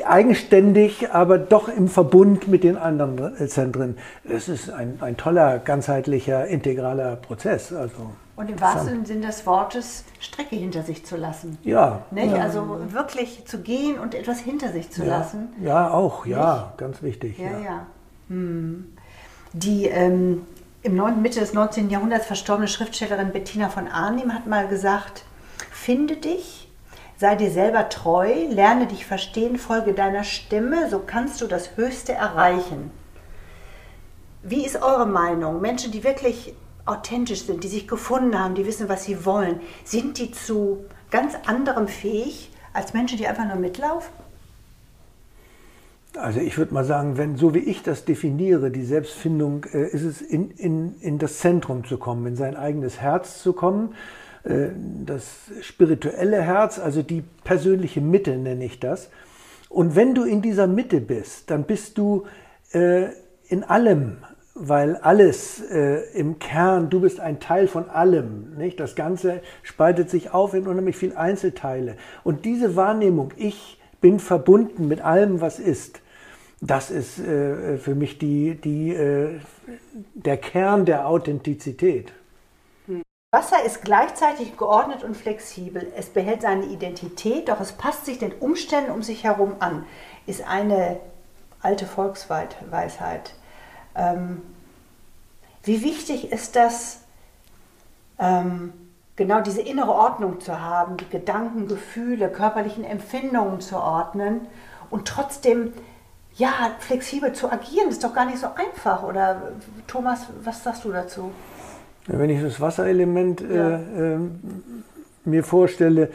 eigenständig, 0.06 1.12
aber 1.12 1.38
doch 1.38 1.70
im 1.70 1.88
Verbund 1.88 2.48
mit 2.48 2.64
den 2.64 2.78
anderen 2.78 3.36
Zentren. 3.48 3.98
Es 4.28 4.50
ist 4.50 4.72
ein, 4.72 4.98
ein 5.02 5.16
toller, 5.16 5.60
ganzheitlicher, 5.60 6.48
integraler 6.48 7.18
Prozess. 7.18 7.74
Also. 7.74 8.12
Und 8.40 8.50
im 8.50 8.62
wahrsten 8.62 9.06
Sinne 9.06 9.28
des 9.28 9.46
Wortes 9.46 10.06
Strecke 10.22 10.56
hinter 10.56 10.82
sich 10.82 11.06
zu 11.06 11.18
lassen. 11.18 11.58
Ja. 11.64 12.04
Nicht? 12.10 12.32
Ja. 12.32 12.42
Also 12.42 12.80
wirklich 12.94 13.46
zu 13.46 13.60
gehen 13.60 14.00
und 14.00 14.16
etwas 14.16 14.40
hinter 14.40 14.72
sich 14.72 14.92
zu 14.92 15.04
ja. 15.04 15.18
lassen. 15.18 15.50
Ja, 15.62 15.92
auch, 15.92 16.24
Nicht? 16.24 16.38
ja, 16.38 16.72
ganz 16.78 17.04
wichtig. 17.04 17.38
Ja, 17.38 17.52
ja. 17.52 17.60
ja. 17.60 17.86
Hm. 18.30 18.94
Die 19.52 19.88
ähm, 19.88 20.44
im 20.84 20.96
9, 20.96 21.22
Mitte 21.22 21.42
des 21.42 21.52
19. 21.52 21.90
Jahrhunderts 21.90 22.28
verstorbene 22.28 22.70
Schriftstellerin 22.70 23.34
Bettina 23.34 23.68
von 23.68 23.90
Arnim 23.90 24.34
hat 24.34 24.48
mal 24.48 24.70
gesagt, 24.70 25.26
finde 25.70 26.16
dich, 26.16 26.72
sei 27.18 27.36
dir 27.36 27.52
selber 27.52 27.90
treu, 27.90 28.32
lerne 28.48 28.88
dich 28.88 29.06
verstehen, 29.06 29.58
folge 29.58 29.94
deiner 29.94 30.24
Stimme, 30.24 30.90
so 30.90 31.00
kannst 31.06 31.42
du 31.42 31.48
das 31.48 31.76
Höchste 31.76 32.14
erreichen. 32.14 32.92
Wie 34.44 34.66
ist 34.66 34.82
eure 34.82 35.08
Meinung? 35.08 35.60
Menschen, 35.60 35.92
die 35.92 36.06
wirklich 36.06 36.54
authentisch 36.86 37.44
sind, 37.44 37.64
die 37.64 37.68
sich 37.68 37.88
gefunden 37.88 38.38
haben, 38.38 38.56
die 38.56 38.66
wissen, 38.66 38.90
was 38.90 39.06
sie 39.06 39.26
wollen, 39.26 39.60
sind 39.84 40.18
die 40.18 40.32
zu 40.32 40.86
ganz 41.12 41.36
anderem 41.46 41.88
fähig 41.88 42.52
als 42.74 42.94
Menschen, 42.94 43.18
die 43.18 43.28
einfach 43.28 43.46
nur 43.46 43.58
mitlaufen? 43.58 44.12
Also 46.18 46.40
ich 46.40 46.58
würde 46.58 46.74
mal 46.74 46.84
sagen, 46.84 47.18
wenn 47.18 47.38
so 47.38 47.54
wie 47.54 47.60
ich 47.60 47.84
das 47.84 48.04
definiere, 48.04 48.72
die 48.72 48.84
Selbstfindung, 48.84 49.66
äh, 49.72 49.88
ist 49.88 50.04
es 50.04 50.22
in, 50.22 50.52
in, 50.52 50.96
in 51.02 51.20
das 51.20 51.38
Zentrum 51.38 51.86
zu 51.86 51.98
kommen, 51.98 52.26
in 52.26 52.36
sein 52.36 52.56
eigenes 52.56 53.00
Herz 53.00 53.44
zu 53.44 53.54
kommen, 53.54 53.94
äh, 54.44 54.70
das 55.06 55.52
spirituelle 55.62 56.42
Herz, 56.42 56.80
also 56.80 57.04
die 57.04 57.24
persönliche 57.44 58.02
Mitte 58.02 58.38
nenne 58.38 58.66
ich 58.66 58.80
das. 58.80 59.10
Und 59.70 59.96
wenn 59.96 60.16
du 60.16 60.24
in 60.24 60.42
dieser 60.42 60.66
Mitte 60.66 61.00
bist, 61.00 61.52
dann 61.52 61.64
bist 61.64 62.00
du 62.00 62.26
äh, 62.72 63.10
in 63.48 63.64
allem 63.64 64.18
weil 64.60 64.98
alles 64.98 65.62
äh, 65.72 66.02
im 66.14 66.38
Kern, 66.38 66.90
du 66.90 67.00
bist 67.00 67.20
ein 67.20 67.40
Teil 67.40 67.68
von 67.68 67.90
allem. 67.90 68.56
Nicht? 68.58 68.80
Das 68.80 68.96
Ganze 68.96 69.42
spaltet 69.64 70.10
sich 70.10 70.34
auf 70.34 70.54
in 70.54 70.68
unheimlich 70.68 70.98
viele 70.98 71.18
Einzelteile. 71.18 71.96
Und 72.24 72.46
diese 72.46 72.76
Wahrnehmung, 72.76 73.32
ich 73.38 73.80
bin 74.02 74.20
verbunden 74.20 74.88
mit 74.88 75.02
allem, 75.02 75.42
was 75.42 75.60
ist, 75.60 76.02
das 76.62 76.92
ist 76.92 77.20
äh, 77.20 77.78
für 77.78 77.96
mich 77.96 78.18
die, 78.18 78.56
die, 78.56 78.94
äh, 78.94 79.40
der 80.14 80.38
Kern 80.38 80.86
der 80.86 81.08
Authentizität. 81.08 82.12
Wasser 83.32 83.64
ist 83.64 83.84
gleichzeitig 83.84 84.58
geordnet 84.58 85.04
und 85.04 85.16
flexibel. 85.16 85.88
Es 85.96 86.10
behält 86.10 86.42
seine 86.42 86.66
Identität, 86.66 87.48
doch 87.48 87.62
es 87.62 87.72
passt 87.72 88.06
sich 88.06 88.18
den 88.18 88.34
Umständen 88.34 88.92
um 88.92 89.04
sich 89.04 89.24
herum 89.24 89.54
an, 89.60 89.86
ist 90.26 90.46
eine 90.46 91.00
alte 91.62 91.86
Volksweisheit. 91.86 93.36
Ähm, 93.96 94.42
wie 95.64 95.84
wichtig 95.84 96.32
ist 96.32 96.56
das, 96.56 97.02
ähm, 98.18 98.74
genau 99.16 99.42
diese 99.42 99.62
innere 99.62 99.92
Ordnung 99.92 100.40
zu 100.40 100.60
haben, 100.62 100.98
die 100.98 101.10
Gedanken, 101.10 101.68
Gefühle, 101.68 102.30
körperlichen 102.30 102.84
Empfindungen 102.84 103.60
zu 103.60 103.78
ordnen 103.78 104.48
und 104.90 105.08
trotzdem 105.08 105.74
ja, 106.36 106.72
flexibel 106.80 107.34
zu 107.34 107.52
agieren, 107.52 107.88
das 107.88 107.96
ist 107.96 108.04
doch 108.04 108.14
gar 108.14 108.26
nicht 108.26 108.40
so 108.40 108.48
einfach. 108.56 109.04
Oder 109.04 109.52
Thomas, 109.88 110.28
was 110.44 110.64
sagst 110.64 110.86
du 110.86 110.92
dazu? 110.92 111.32
Wenn 112.08 112.30
ich 112.30 112.42
das 112.42 112.62
Wasserelement 112.62 113.42
ja. 113.42 113.48
äh, 113.48 114.14
äh, 114.14 114.20
mir 115.26 115.44
vorstelle, 115.44 116.10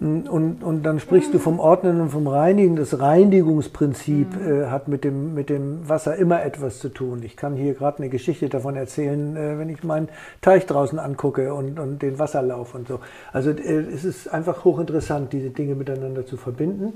und, 0.00 0.62
und 0.62 0.82
dann 0.82 0.98
sprichst 0.98 1.34
du 1.34 1.38
vom 1.38 1.60
Ordnen 1.60 2.00
und 2.00 2.08
vom 2.08 2.26
Reinigen. 2.26 2.74
Das 2.74 3.00
Reinigungsprinzip 3.00 4.34
mhm. 4.34 4.62
äh, 4.62 4.66
hat 4.68 4.88
mit 4.88 5.04
dem, 5.04 5.34
mit 5.34 5.50
dem 5.50 5.86
Wasser 5.86 6.16
immer 6.16 6.42
etwas 6.42 6.78
zu 6.78 6.88
tun. 6.88 7.22
Ich 7.22 7.36
kann 7.36 7.54
hier 7.54 7.74
gerade 7.74 7.98
eine 7.98 8.08
Geschichte 8.08 8.48
davon 8.48 8.76
erzählen, 8.76 9.36
äh, 9.36 9.58
wenn 9.58 9.68
ich 9.68 9.84
meinen 9.84 10.08
Teich 10.40 10.64
draußen 10.64 10.98
angucke 10.98 11.52
und, 11.52 11.78
und 11.78 12.00
den 12.00 12.18
Wasserlauf 12.18 12.74
und 12.74 12.88
so. 12.88 13.00
Also 13.30 13.50
äh, 13.50 13.80
es 13.94 14.04
ist 14.04 14.28
einfach 14.28 14.64
hochinteressant, 14.64 15.34
diese 15.34 15.50
Dinge 15.50 15.74
miteinander 15.74 16.24
zu 16.24 16.38
verbinden. 16.38 16.94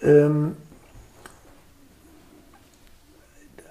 Ähm, 0.00 0.56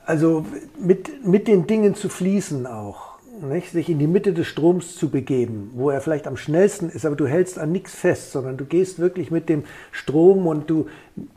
also 0.05 0.45
mit, 0.77 1.25
mit 1.25 1.47
den 1.47 1.67
Dingen 1.67 1.95
zu 1.95 2.09
fließen 2.09 2.67
auch 2.67 3.10
nicht, 3.41 3.71
sich 3.71 3.89
in 3.89 3.99
die 3.99 4.07
Mitte 4.07 4.33
des 4.33 4.47
Stroms 4.47 4.95
zu 4.95 5.09
begeben, 5.09 5.71
wo 5.73 5.89
er 5.89 6.01
vielleicht 6.01 6.27
am 6.27 6.37
schnellsten 6.37 6.89
ist, 6.89 7.05
aber 7.05 7.15
du 7.15 7.27
hältst 7.27 7.59
an 7.59 7.71
nichts 7.71 7.93
fest, 7.93 8.31
sondern 8.31 8.57
du 8.57 8.65
gehst 8.65 8.99
wirklich 8.99 9.31
mit 9.31 9.49
dem 9.49 9.63
Strom 9.91 10.47
und 10.47 10.69
du 10.69 10.87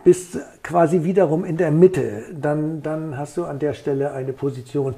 bist 0.05 0.39
quasi 0.63 1.05
wiederum 1.05 1.45
in 1.45 1.57
der 1.57 1.71
Mitte. 1.71 2.25
Dann, 2.41 2.83
dann 2.83 3.19
hast 3.19 3.37
du 3.37 3.45
an 3.45 3.59
der 3.59 3.75
Stelle 3.75 4.13
eine 4.13 4.33
Position, 4.33 4.95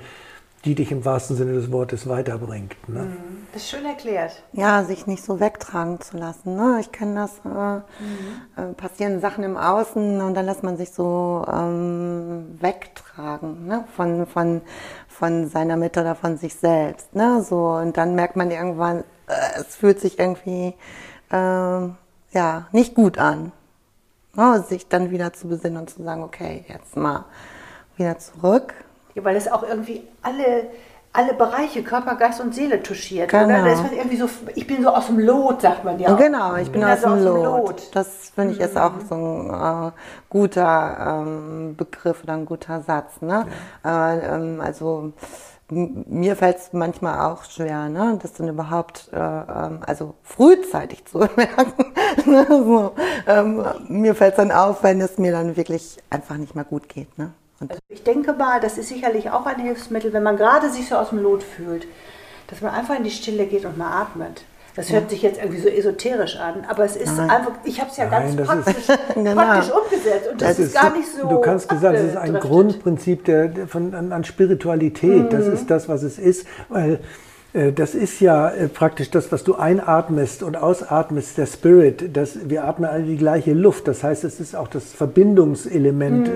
die 0.67 0.75
dich 0.75 0.91
im 0.91 1.05
wahrsten 1.05 1.37
Sinne 1.37 1.53
des 1.53 1.71
Wortes 1.71 2.09
weiterbringt. 2.09 2.77
Ne? 2.89 3.03
Mhm. 3.03 3.47
Das 3.53 3.63
ist 3.63 3.71
schön 3.71 3.87
erklärt. 3.87 4.43
Ja, 4.53 4.83
sich 4.83 5.07
nicht 5.07 5.25
so 5.25 5.39
wegtragen 5.39 6.01
zu 6.01 6.19
lassen. 6.19 6.57
Ne? 6.57 6.79
Ich 6.81 6.91
kenne 6.91 7.15
das, 7.15 7.39
äh, 7.45 7.77
mhm. 7.79 7.83
äh, 8.57 8.75
passieren 8.75 9.21
Sachen 9.21 9.45
im 9.45 9.57
Außen 9.57 10.21
und 10.21 10.35
dann 10.35 10.45
lässt 10.45 10.65
man 10.65 10.77
sich 10.77 10.91
so 10.91 11.47
ähm, 11.51 12.59
wegtragen 12.61 13.67
ne? 13.67 13.85
von, 13.95 14.27
von, 14.27 14.61
von 15.09 15.49
seiner 15.49 15.77
Mitte 15.77 16.01
oder 16.01 16.17
von 16.17 16.37
sich 16.37 16.57
selbst. 16.57 17.15
Ne? 17.15 17.43
So, 17.49 17.69
und 17.69 17.97
dann 17.97 18.17
merkt 18.17 18.35
man 18.35 18.51
irgendwann, 18.51 19.05
äh, 19.29 19.61
es 19.61 19.77
fühlt 19.77 20.01
sich 20.01 20.19
irgendwie 20.19 20.75
äh, 21.31 21.37
ja, 22.33 22.67
nicht 22.73 22.97
gut 22.97 23.19
an. 23.19 23.53
Ne? 24.35 24.65
Sich 24.69 24.89
dann 24.89 25.13
wieder 25.13 25.33
zu 25.33 25.47
besinnen 25.47 25.79
und 25.79 25.91
zu 25.91 26.03
sagen, 26.03 26.25
okay, 26.25 26.65
jetzt 26.69 26.97
mal 26.97 27.25
wieder 27.97 28.19
zurück 28.19 28.75
ja, 29.17 29.25
weil 29.25 29.35
es 29.35 29.51
auch 29.51 29.63
irgendwie 29.63 30.03
alle, 30.23 30.69
alle 31.13 31.33
Bereiche, 31.33 31.83
Körper, 31.83 32.17
Geist 32.17 32.41
und 32.41 32.55
Seele 32.55 32.83
touchiert. 32.83 33.31
Genau. 33.31 33.45
Oder? 33.45 33.65
Das 33.65 33.81
ist 33.81 33.93
irgendwie 33.93 34.17
so, 34.19 34.29
ich 34.55 34.67
bin 34.67 34.83
so 34.83 34.91
aus 34.91 35.07
dem 35.07 35.19
Lot, 35.19 35.63
sagt 35.63 35.85
man 35.85 35.99
ja. 35.99 36.15
Genau, 36.15 36.55
ich 36.57 36.71
bin, 36.71 36.83
bin 36.83 36.91
aus, 36.91 37.01
dem, 37.01 37.25
Lot. 37.25 37.45
Lot. 37.45 37.97
Das 37.97 38.31
finde 38.35 38.53
ich 38.53 38.59
mhm. 38.59 38.65
ist 38.67 38.77
auch 38.77 38.93
so 39.09 39.15
ein 39.15 39.89
äh, 39.89 39.93
guter 40.29 41.23
ähm, 41.25 41.75
Begriff 41.77 42.23
oder 42.23 42.35
ein 42.35 42.45
guter 42.45 42.83
Satz. 42.83 43.23
Ne? 43.23 43.47
Ja. 43.83 44.13
Äh, 44.13 44.35
ähm, 44.35 44.61
also 44.61 45.13
mir 45.71 46.37
fällt 46.37 46.59
es 46.59 46.73
manchmal 46.73 47.27
auch 47.27 47.43
schwer, 47.45 47.89
ne, 47.89 48.19
das 48.23 48.35
dann 48.35 48.47
überhaupt, 48.49 49.09
äh, 49.13 49.17
ähm, 49.17 49.81
also 49.85 50.15
frühzeitig 50.23 51.05
zu 51.07 51.19
merken. 51.37 51.93
Ne, 52.25 52.47
so, 52.49 52.93
ähm, 53.27 53.65
mir 53.89 54.15
fällt 54.15 54.33
es 54.33 54.37
dann 54.37 54.53
auf, 54.53 54.85
wenn 54.85 55.01
es 55.01 55.19
mir 55.19 55.33
dann 55.33 55.57
wirklich 55.57 55.97
einfach 56.09 56.37
nicht 56.37 56.55
mehr 56.55 56.65
gut 56.65 56.89
geht. 56.89 57.19
Ne? 57.19 57.33
Also 57.61 57.75
ich 57.89 58.03
denke 58.03 58.33
mal, 58.35 58.61
das 58.61 58.77
ist 58.79 58.89
sicherlich 58.89 59.31
auch 59.31 59.47
ein 59.47 59.61
Hilfsmittel, 59.61 60.13
wenn 60.13 60.23
man 60.23 60.37
gerade 60.37 60.71
sich 60.71 60.89
so 60.89 60.97
aus 60.97 61.11
dem 61.11 61.23
Lot 61.23 61.43
fühlt, 61.43 61.87
dass 62.49 62.61
man 62.61 62.75
einfach 62.75 62.97
in 62.97 63.05
die 63.05 63.11
Stille 63.11 63.47
geht 63.47 63.65
und 63.65 63.79
mal 63.79 64.03
atmet. 64.03 64.43
Das 64.75 64.93
hört 64.93 65.09
sich 65.09 65.23
jetzt 65.23 65.39
irgendwie 65.41 65.61
so 65.63 65.69
esoterisch 65.69 66.37
an, 66.37 66.67
aber 66.69 66.85
es 66.85 66.97
ist 66.97 67.17
Nein. 67.17 67.31
einfach, 67.31 67.53
ich 67.65 67.81
habe 67.81 67.91
es 67.91 67.97
ja 67.97 68.11
Nein, 68.11 68.37
ganz 68.37 68.65
das 68.67 68.77
ist- 68.77 68.87
praktisch, 68.87 68.99
Genau. 69.15 69.33
praktisch 69.35 69.73
umgesetzt 69.73 70.29
und 70.31 70.43
das, 70.43 70.59
ist 70.59 70.75
gar 70.75 70.95
nicht 70.95 71.09
so. 71.11 71.27
Du 71.27 71.41
kannst 71.41 71.67
gesagt, 71.71 71.97
es 71.97 72.11
ist 72.11 72.17
ein. 72.19 72.35
Grundprinzip 72.35 73.25
der, 73.25 73.67
von, 73.69 73.95
an, 73.95 74.13
an 74.13 74.23
Spiritualität. 74.25 75.33
Das 75.33 75.47
ist 75.47 75.71
das, 75.71 75.89
was 75.89 76.03
es 76.03 76.19
ist, 76.19 76.47
weil 76.69 77.01
das 77.73 77.95
ist 77.95 78.21
ja 78.21 78.49
äh, 78.51 78.69
praktisch 78.69 79.11
das, 79.11 79.33
was 79.33 79.43
du 79.45 79.55
einatmest 79.55 80.43
und 80.43 80.57
ausatmest, 80.57 81.39
der 81.39 81.47
Spirit. 81.47 82.11
Das, 82.15 82.39
wir 82.49 82.65
atmen 82.65 82.89
alle 82.91 83.05
die 83.05 83.17
gleiche 83.17 83.53
Luft. 83.55 83.89
Das 83.89 84.03
heißt, 84.03 84.25
es 84.25 84.41
ist 84.41 84.55
auch 84.55 84.69
das 84.69 84.93
Verbindungselement, 84.93 86.29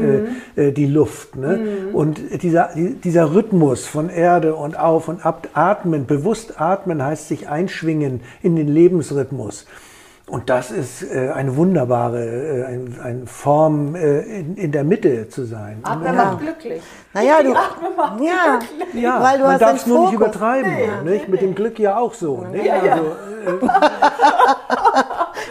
äh, 0.57 0.69
äh, 0.69 0.73
die 0.73 0.87
Luft. 0.87 1.37
Ne? 1.37 1.61
Und 1.93 2.21
dieser, 2.43 2.71
die- 2.75 2.95
dieser 2.95 3.35
Rhythmus 3.35 3.87
von 3.87 4.09
Erde 4.09 4.55
und 4.55 4.79
auf 4.79 5.09
und 5.09 5.25
ab, 5.27 5.49
atmen, 5.55 6.07
bewusst 6.07 6.61
atmen 6.61 7.03
heißt 7.03 7.29
sich 7.29 7.49
einschwingen 7.49 8.21
in 8.43 8.57
den 8.57 8.69
Lebensrhythmus. 8.69 9.67
Und 10.31 10.49
das 10.49 10.71
ist 10.71 11.03
äh, 11.03 11.31
eine 11.31 11.57
wunderbare 11.57 12.25
äh, 12.25 12.65
ein, 12.65 13.01
eine 13.03 13.27
Form, 13.27 13.97
äh, 13.97 14.21
in, 14.21 14.57
in 14.57 14.71
der 14.71 14.85
Mitte 14.85 15.29
zu 15.29 15.45
sein. 15.45 15.81
Atmen 15.83 16.07
Ja. 16.07 16.13
macht 16.13 16.39
glücklich. 16.41 16.83
Naja, 17.13 17.43
du, 17.43 17.53
macht 17.53 18.21
ja, 18.21 18.61
glücklich. 18.77 19.03
Ja, 19.03 19.21
weil 19.21 19.39
du 19.39 19.45
man 19.45 19.55
hast 19.55 19.61
darf 19.61 19.77
es 19.77 19.87
nur 19.89 20.05
nicht 20.05 20.13
übertreiben. 20.13 20.71
Nee, 21.05 21.11
nicht? 21.11 21.29
Mit 21.29 21.41
dem 21.41 21.57
Glück 21.57 21.81
ja 21.81 21.99
auch 21.99 22.15
so. 22.15 22.47
Ja, 22.53 22.63
ja. 22.63 22.93
Also, 22.93 23.07
äh, 23.07 23.67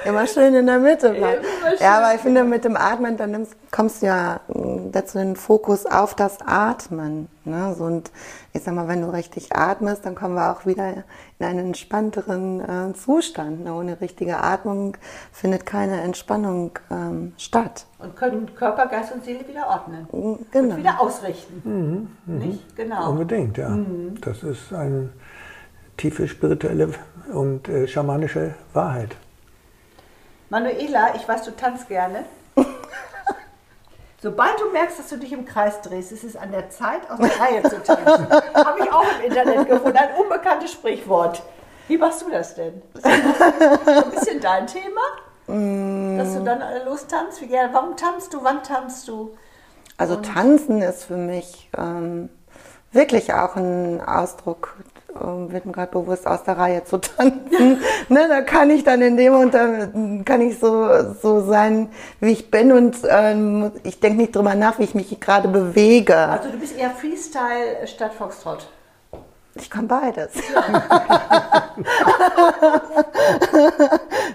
Immer 0.10 0.28
schön 0.28 0.54
in 0.56 0.65
der 0.65 0.80
Mitte 0.80 1.12
bleiben. 1.12 1.43
Ja, 1.80 1.98
aber 2.00 2.15
ich 2.15 2.22
finde, 2.22 2.43
mit 2.43 2.65
dem 2.65 2.76
Atmen, 2.76 3.15
dann 3.17 3.32
nimmst, 3.32 3.56
kommst 3.72 4.02
du 4.02 4.08
ja 4.08 4.39
mh, 4.48 4.89
dazu 4.91 5.17
den 5.17 5.36
Fokus 5.36 5.86
auf 5.86 6.15
das 6.15 6.39
Atmen. 6.45 7.28
Ne? 7.45 7.76
So, 7.78 7.84
und 7.86 8.12
ich 8.54 8.63
sag 8.63 8.74
mal, 8.74 8.88
wenn 8.88 9.02
du 9.02 9.13
richtig 9.13 9.56
atmest, 9.56 10.06
dann 10.06 10.15
kommen 10.15 10.36
wir 10.36 10.52
auch 10.52 10.65
wieder 10.65 11.04
in 11.38 11.45
einen 11.45 11.60
entspannteren 11.67 12.62
äh, 12.62 12.93
Zustand. 12.93 13.63
Ne? 13.63 13.74
Ohne 13.74 14.02
richtige 14.02 14.38
Atmung 14.38 14.98
findet 15.32 15.65
keine 15.65 16.02
Entspannung 16.02 16.72
ähm, 16.89 17.34
statt. 17.38 17.86
Und 18.00 18.15
können 18.15 18.54
Körper, 18.56 18.88
Geist 18.88 19.13
und 19.13 19.24
Seele 19.24 19.48
wieder 19.48 19.67
ordnen. 19.67 20.08
Genau. 20.52 20.76
Und 20.76 20.78
wieder 20.78 21.00
ausrichten. 21.00 22.15
Nicht? 22.26 22.76
Genau. 22.76 23.12
unbedingt, 23.12 23.58
ja. 23.58 23.78
Das 24.22 24.43
ist 24.43 24.74
eine 24.74 25.10
tiefe 25.98 26.28
spirituelle 26.28 26.89
und 27.34 27.67
äh, 27.67 27.88
schamanische 27.88 28.56
Wahrheit. 28.74 29.15
Manuela, 30.50 31.16
ich 31.16 31.28
weiß, 31.28 31.44
du 31.44 31.52
tanzt 31.56 31.88
gerne. 31.88 32.26
Sobald 34.22 34.60
du 34.60 34.70
merkst, 34.72 35.00
dass 35.00 35.08
du 35.08 35.18
dich 35.18 35.32
im 35.32 35.46
Kreis 35.46 35.82
drehst, 35.82 36.12
ist 36.12 36.24
es 36.24 36.36
an 36.36 36.52
der 36.52 36.70
Zeit, 36.70 37.10
aus 37.10 37.20
der 37.20 37.40
Reihe 37.40 37.64
zu 37.64 37.82
tanzen. 37.82 38.28
Habe 38.54 38.80
ich 38.84 38.92
auch 38.92 39.06
im 39.18 39.26
Internet 39.26 39.70
gefunden, 39.70 39.98
ein 39.98 40.16
unbekanntes 40.16 40.74
Sprichwort. 40.74 41.42
Wie 41.88 41.98
machst 41.98 42.22
du 42.24 42.30
das 42.30 42.56
denn? 42.56 42.82
Ist 42.96 43.06
das 43.06 43.86
so 43.86 44.06
ein 44.06 44.12
bisschen 44.12 44.42
dein 44.42 44.68
Thema? 44.68 45.02
Dass 45.48 46.36
du 46.36 46.44
dann 46.44 46.62
alle 46.62 46.84
lostanzt? 46.84 47.42
Wie 47.42 47.48
gerne? 47.48 47.74
Warum 47.74 47.96
tanzt 47.96 48.34
du? 48.34 48.44
Wann 48.44 48.62
tanzt 48.62 49.08
du? 49.08 49.36
Also 49.98 50.18
Tanzen 50.18 50.82
ist 50.82 51.06
für 51.06 51.18
mich 51.18 51.70
ähm, 51.78 52.30
wirklich 52.92 53.34
auch 53.34 53.56
ein 53.56 54.02
Ausdruck, 54.02 54.76
ähm, 55.22 55.52
wird 55.52 55.65
mir 55.65 55.72
gerade 55.72 55.91
bewusst, 55.91 56.28
aus 56.28 56.43
der 56.43 56.58
Reihe 56.58 56.84
zu 56.84 57.00
tanzen. 57.00 57.82
ne, 58.10 58.28
da 58.28 58.41
kann 58.41 58.69
ich 58.69 58.84
dann 58.84 59.02
in 59.02 59.17
dem 59.17 59.34
und 59.34 59.54
da 59.54 59.88
kann 60.26 60.41
ich 60.41 60.60
so, 60.60 61.13
so 61.22 61.41
sein, 61.41 61.89
wie 62.19 62.32
ich 62.32 62.52
bin 62.52 62.72
und 62.72 62.98
ähm, 63.08 63.72
ich 63.84 64.00
denke 64.00 64.17
nicht 64.19 64.36
drüber 64.36 64.56
nach, 64.56 64.80
wie 64.80 64.84
ich 64.84 64.95
mich 64.95 65.19
gerade 65.19 65.48
bewege. 65.48 66.17
Also 66.17 66.50
du 66.50 66.58
bist 66.58 66.78
eher 66.78 66.91
Freestyle 66.91 67.86
statt 67.86 68.13
Foxtrot. 68.13 68.67
Ich 69.56 69.69
kann 69.69 69.88
beides. 69.88 70.32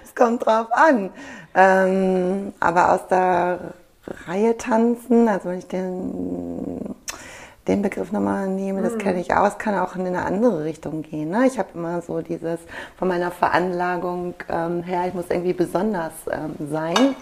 es 0.03 0.13
kommt 0.13 0.45
drauf 0.45 0.67
an. 0.71 1.09
Ähm, 1.55 2.53
aber 2.59 2.93
aus 2.93 3.07
der 3.07 3.73
Reihe 4.27 4.57
tanzen, 4.57 5.27
also 5.27 5.49
wenn 5.49 5.59
ich 5.59 5.67
den, 5.67 6.95
den 7.67 7.81
Begriff 7.81 8.11
nochmal 8.11 8.47
nehme, 8.47 8.81
das 8.81 8.97
kenne 8.97 9.19
ich 9.19 9.33
aus, 9.33 9.57
kann 9.57 9.77
auch 9.77 9.95
in 9.95 10.05
eine 10.05 10.23
andere 10.23 10.63
Richtung 10.63 11.01
gehen. 11.01 11.29
Ne? 11.29 11.47
Ich 11.47 11.57
habe 11.57 11.69
immer 11.73 12.01
so 12.01 12.21
dieses 12.21 12.59
von 12.97 13.07
meiner 13.07 13.31
Veranlagung 13.31 14.35
ähm, 14.49 14.83
her, 14.83 15.05
ich 15.07 15.13
muss 15.13 15.25
irgendwie 15.29 15.53
besonders 15.53 16.13
ähm, 16.31 16.55
sein. 16.69 17.15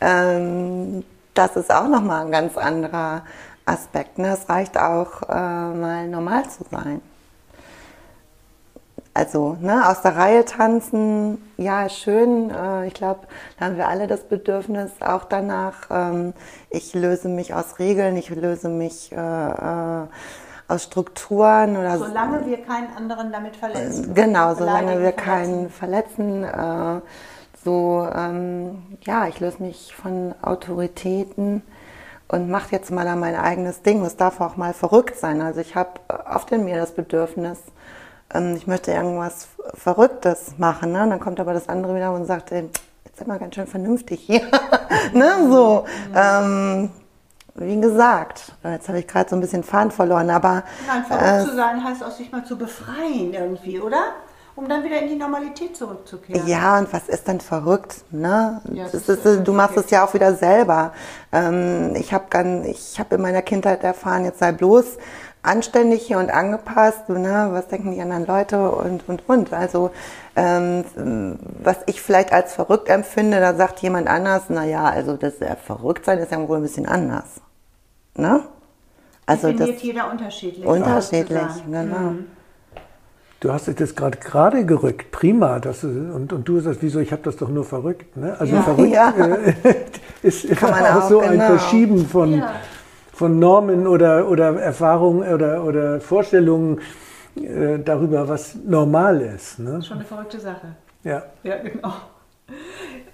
Ähm, 0.00 1.04
das 1.34 1.56
ist 1.56 1.72
auch 1.72 1.88
nochmal 1.88 2.26
ein 2.26 2.32
ganz 2.32 2.56
anderer 2.56 3.22
Aspekt. 3.64 4.18
Ne? 4.18 4.34
Es 4.34 4.48
reicht 4.48 4.76
auch, 4.76 5.22
äh, 5.22 5.34
mal 5.34 6.08
normal 6.08 6.48
zu 6.48 6.64
sein. 6.70 7.00
Also 9.18 9.56
ne, 9.60 9.88
aus 9.88 10.00
der 10.02 10.14
Reihe 10.14 10.44
tanzen, 10.44 11.42
ja, 11.56 11.88
schön. 11.88 12.50
Äh, 12.50 12.86
ich 12.86 12.94
glaube, 12.94 13.26
da 13.58 13.64
haben 13.64 13.76
wir 13.76 13.88
alle 13.88 14.06
das 14.06 14.22
Bedürfnis 14.22 14.92
auch 15.00 15.24
danach. 15.24 15.90
Ähm, 15.90 16.34
ich 16.70 16.94
löse 16.94 17.28
mich 17.28 17.52
aus 17.52 17.80
Regeln, 17.80 18.16
ich 18.16 18.30
löse 18.30 18.68
mich 18.68 19.10
äh, 19.10 19.16
äh, 19.16 20.06
aus 20.68 20.84
Strukturen 20.84 21.76
oder 21.76 21.98
Solange 21.98 22.46
wir 22.46 22.58
keinen 22.58 22.96
anderen 22.96 23.32
damit 23.32 23.56
verletzen. 23.56 24.14
Genau, 24.14 24.54
solange 24.54 25.02
wir 25.02 25.10
keinen 25.10 25.68
verletzen. 25.68 26.44
Äh, 26.44 27.00
so, 27.64 28.08
ähm, 28.14 28.84
ja, 29.02 29.26
ich 29.26 29.40
löse 29.40 29.60
mich 29.60 29.96
von 29.96 30.32
Autoritäten 30.42 31.62
und 32.28 32.48
mache 32.48 32.68
jetzt 32.70 32.92
mal 32.92 33.16
mein 33.16 33.34
eigenes 33.34 33.82
Ding. 33.82 34.04
Es 34.04 34.16
darf 34.16 34.40
auch 34.40 34.56
mal 34.56 34.74
verrückt 34.74 35.16
sein. 35.16 35.42
Also 35.42 35.60
ich 35.60 35.74
habe 35.74 35.98
oft 36.32 36.52
in 36.52 36.64
mir 36.64 36.76
das 36.76 36.92
Bedürfnis, 36.92 37.58
ähm, 38.34 38.54
ich 38.56 38.66
möchte 38.66 38.92
irgendwas 38.92 39.48
Verrücktes 39.74 40.58
machen. 40.58 40.92
Ne? 40.92 41.02
Und 41.02 41.10
dann 41.10 41.20
kommt 41.20 41.40
aber 41.40 41.52
das 41.52 41.68
andere 41.68 41.94
wieder 41.94 42.12
und 42.12 42.24
sagt, 42.26 42.52
ey, 42.52 42.68
jetzt 43.04 43.18
sind 43.18 43.28
wir 43.28 43.38
ganz 43.38 43.54
schön 43.54 43.66
vernünftig 43.66 44.20
hier. 44.20 44.42
ne? 45.12 45.48
So, 45.48 45.84
ähm, 46.14 46.90
wie 47.54 47.80
gesagt, 47.80 48.52
jetzt 48.62 48.88
habe 48.88 49.00
ich 49.00 49.06
gerade 49.06 49.28
so 49.28 49.36
ein 49.36 49.40
bisschen 49.40 49.64
Faden 49.64 49.90
verloren, 49.90 50.30
aber 50.30 50.62
Nein, 50.86 51.02
äh, 51.02 51.04
verrückt 51.04 51.50
zu 51.50 51.56
sein 51.56 51.82
heißt 51.82 52.04
auch, 52.04 52.10
sich 52.10 52.30
mal 52.30 52.44
zu 52.44 52.56
befreien 52.56 53.34
irgendwie, 53.34 53.80
oder? 53.80 54.12
Um 54.54 54.68
dann 54.68 54.82
wieder 54.82 55.00
in 55.00 55.08
die 55.08 55.14
Normalität 55.14 55.76
zurückzukehren. 55.76 56.44
Ja, 56.48 56.78
und 56.78 56.92
was 56.92 57.08
ist 57.08 57.28
denn 57.28 57.40
verrückt? 57.40 58.04
Ne? 58.10 58.60
Ja, 58.72 58.86
ist, 58.86 59.08
ist 59.08 59.46
du 59.46 59.52
machst 59.52 59.76
okay. 59.76 59.84
es 59.84 59.90
ja 59.92 60.04
auch 60.04 60.14
wieder 60.14 60.34
selber. 60.34 60.92
Ähm, 61.30 61.94
ich 61.94 62.12
habe 62.12 62.64
ich 62.66 62.98
hab 62.98 63.12
in 63.12 63.22
meiner 63.22 63.42
Kindheit 63.42 63.84
erfahren, 63.84 64.24
jetzt 64.24 64.40
sei 64.40 64.50
bloß 64.50 64.98
anständig 65.48 66.02
hier 66.02 66.18
und 66.18 66.30
angepasst. 66.30 67.08
Ne? 67.08 67.48
Was 67.52 67.68
denken 67.68 67.92
die 67.92 68.00
anderen 68.00 68.26
Leute 68.26 68.70
und 68.70 69.08
und 69.08 69.28
und. 69.28 69.52
Also 69.52 69.90
ähm, 70.36 70.84
was 71.62 71.78
ich 71.86 72.00
vielleicht 72.02 72.32
als 72.32 72.54
verrückt 72.54 72.88
empfinde, 72.88 73.40
da 73.40 73.54
sagt 73.54 73.80
jemand 73.80 74.08
anders, 74.08 74.44
na 74.48 74.64
ja, 74.64 74.84
also 74.84 75.16
das 75.16 75.40
äh, 75.40 75.56
verrückt 75.56 76.04
sein 76.04 76.18
ist 76.18 76.30
ja 76.32 76.48
wohl 76.48 76.58
ein 76.58 76.62
bisschen 76.62 76.86
anders. 76.86 77.40
Ne? 78.16 78.42
Also 79.26 79.48
das 79.48 79.58
Definiert 79.58 79.80
jeder 79.82 80.10
unterschiedlich. 80.10 80.64
unterschiedlich, 80.66 81.64
genau. 81.70 82.12
Du 83.40 83.52
hast 83.52 83.68
es 83.68 83.78
jetzt 83.78 83.94
gerade 83.94 84.18
gerade 84.18 84.64
gerückt, 84.66 85.12
prima. 85.12 85.60
Das 85.60 85.84
ist, 85.84 85.94
und, 85.96 86.32
und 86.32 86.48
du 86.48 86.58
sagst, 86.60 86.82
wieso, 86.82 86.98
ich 86.98 87.12
habe 87.12 87.22
das 87.22 87.36
doch 87.36 87.48
nur 87.48 87.64
verrückt. 87.64 88.16
Ne? 88.16 88.34
Also 88.38 88.54
Ja. 88.56 88.62
verrückt 88.62 88.92
Ja. 88.92 89.14
äh, 89.16 89.74
ist 90.22 90.48
Kann 90.56 90.70
man 90.70 90.84
auch 90.86 91.04
auch, 91.04 91.08
so 91.08 91.20
ein 91.20 91.32
genau. 91.32 91.46
Verschieben 91.46 92.06
von, 92.08 92.38
Ja. 92.38 92.52
Von 93.18 93.40
Normen 93.40 93.88
oder, 93.88 94.28
oder 94.28 94.60
Erfahrungen 94.60 95.28
oder, 95.34 95.64
oder 95.64 96.00
Vorstellungen 96.00 96.80
äh, 97.34 97.80
darüber, 97.80 98.28
was 98.28 98.54
normal 98.64 99.20
ist. 99.20 99.58
Ne? 99.58 99.82
Schon 99.82 99.96
eine 99.96 100.06
verrückte 100.06 100.38
Sache. 100.38 100.76
Ja. 101.02 101.24
Ja, 101.42 101.56
genau. 101.58 101.92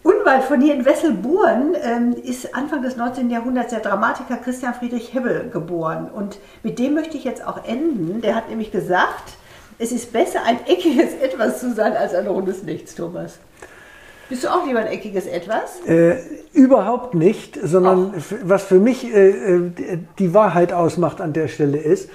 Unweit 0.03 0.45
von 0.45 0.61
hier 0.61 0.75
in 0.75 0.85
Wesselburen 0.85 1.75
ähm, 1.83 2.15
ist 2.23 2.55
Anfang 2.55 2.83
des 2.83 2.99
19. 2.99 3.31
Jahrhunderts 3.31 3.71
der 3.71 3.81
Dramatiker 3.81 4.37
Christian 4.37 4.75
Friedrich 4.75 5.15
Hebbel 5.15 5.49
geboren. 5.49 6.11
Und 6.15 6.39
mit 6.63 6.79
dem 6.79 6.93
möchte 6.93 7.17
ich 7.17 7.25
jetzt 7.25 7.43
auch 7.47 7.65
enden. 7.65 8.21
Der 8.21 8.35
hat 8.35 8.51
nämlich 8.51 8.71
gesagt, 8.71 9.39
es 9.79 9.91
ist 9.91 10.13
besser, 10.13 10.41
ein 10.45 10.67
eckiges 10.67 11.15
Etwas 11.15 11.61
zu 11.61 11.73
sein, 11.73 11.97
als 11.97 12.13
ein 12.15 12.27
rundes 12.27 12.63
Nichts, 12.63 12.95
Thomas. 12.95 13.39
Bist 14.29 14.45
du 14.45 14.49
auch 14.49 14.67
lieber 14.67 14.81
ein 14.81 14.87
eckiges 14.87 15.27
Etwas? 15.27 15.81
Äh, 15.87 16.17
überhaupt 16.53 17.15
nicht, 17.15 17.59
sondern 17.63 18.15
was 18.43 18.63
für 18.65 18.79
mich 18.79 19.05
äh, 19.05 19.31
äh, 19.31 19.71
die 20.19 20.33
Wahrheit 20.33 20.73
ausmacht 20.73 21.21
an 21.21 21.33
der 21.33 21.49
Stelle 21.49 21.79
ist, 21.79 22.09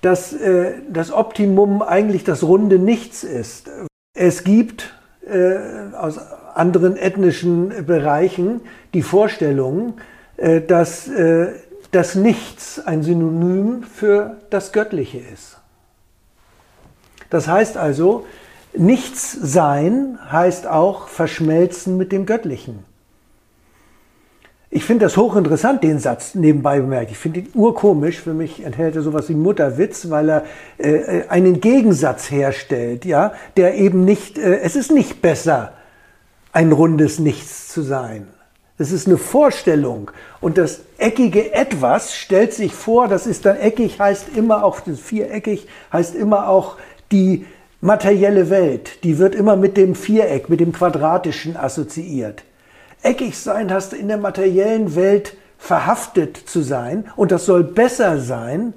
dass 0.00 0.32
äh, 0.32 0.74
das 0.88 1.12
Optimum 1.12 1.82
eigentlich 1.82 2.24
das 2.24 2.42
runde 2.42 2.78
Nichts 2.78 3.24
ist. 3.24 3.70
Es 4.14 4.44
gibt 4.44 4.94
äh, 5.26 5.56
aus 5.96 6.18
anderen 6.54 6.96
ethnischen 6.96 7.86
Bereichen 7.86 8.60
die 8.94 9.02
Vorstellung, 9.02 9.94
äh, 10.36 10.60
dass 10.60 11.10
das 11.90 12.14
Nichts 12.14 12.80
ein 12.84 13.02
Synonym 13.02 13.82
für 13.82 14.36
das 14.50 14.72
Göttliche 14.72 15.18
ist. 15.18 15.58
Das 17.30 17.48
heißt 17.48 17.76
also, 17.76 18.26
nichts 18.72 19.32
sein 19.32 20.18
heißt 20.30 20.66
auch 20.66 21.08
verschmelzen 21.08 21.96
mit 21.96 22.12
dem 22.12 22.26
Göttlichen. 22.26 22.84
Ich 24.72 24.84
finde 24.84 25.06
das 25.06 25.16
hochinteressant, 25.16 25.82
den 25.82 25.98
Satz 25.98 26.36
nebenbei 26.36 26.78
bemerkt. 26.78 27.10
Ich 27.10 27.18
finde 27.18 27.40
ihn 27.40 27.48
urkomisch. 27.54 28.20
Für 28.20 28.34
mich 28.34 28.62
enthält 28.62 28.94
er 28.94 29.02
sowas 29.02 29.28
wie 29.28 29.34
Mutterwitz, 29.34 30.10
weil 30.10 30.28
er 30.28 30.44
äh, 30.78 31.24
einen 31.28 31.60
Gegensatz 31.60 32.30
herstellt, 32.30 33.04
ja, 33.04 33.32
der 33.56 33.74
eben 33.74 34.04
nicht, 34.04 34.38
äh, 34.38 34.60
es 34.60 34.76
ist 34.76 34.92
nicht 34.92 35.20
besser, 35.20 35.72
ein 36.52 36.70
rundes 36.70 37.18
Nichts 37.18 37.68
zu 37.68 37.82
sein. 37.82 38.28
Es 38.78 38.92
ist 38.92 39.08
eine 39.08 39.18
Vorstellung. 39.18 40.12
Und 40.40 40.56
das 40.56 40.82
eckige 40.98 41.52
Etwas 41.52 42.14
stellt 42.14 42.54
sich 42.54 42.72
vor, 42.72 43.08
das 43.08 43.26
ist 43.26 43.46
dann 43.46 43.56
eckig, 43.56 43.98
heißt 43.98 44.36
immer 44.36 44.62
auch, 44.62 44.78
das 44.80 45.00
viereckig 45.00 45.66
heißt 45.92 46.14
immer 46.14 46.48
auch 46.48 46.76
die 47.10 47.44
materielle 47.80 48.50
Welt. 48.50 49.04
Die 49.04 49.18
wird 49.18 49.34
immer 49.34 49.56
mit 49.56 49.76
dem 49.76 49.94
Viereck, 49.94 50.48
mit 50.48 50.60
dem 50.60 50.72
Quadratischen 50.72 51.56
assoziiert. 51.56 52.42
Eckig 53.02 53.38
sein 53.38 53.72
heißt 53.72 53.94
in 53.94 54.08
der 54.08 54.18
materiellen 54.18 54.94
Welt 54.94 55.36
verhaftet 55.58 56.36
zu 56.36 56.62
sein 56.62 57.04
und 57.16 57.32
das 57.32 57.46
soll 57.46 57.64
besser 57.64 58.18
sein, 58.18 58.74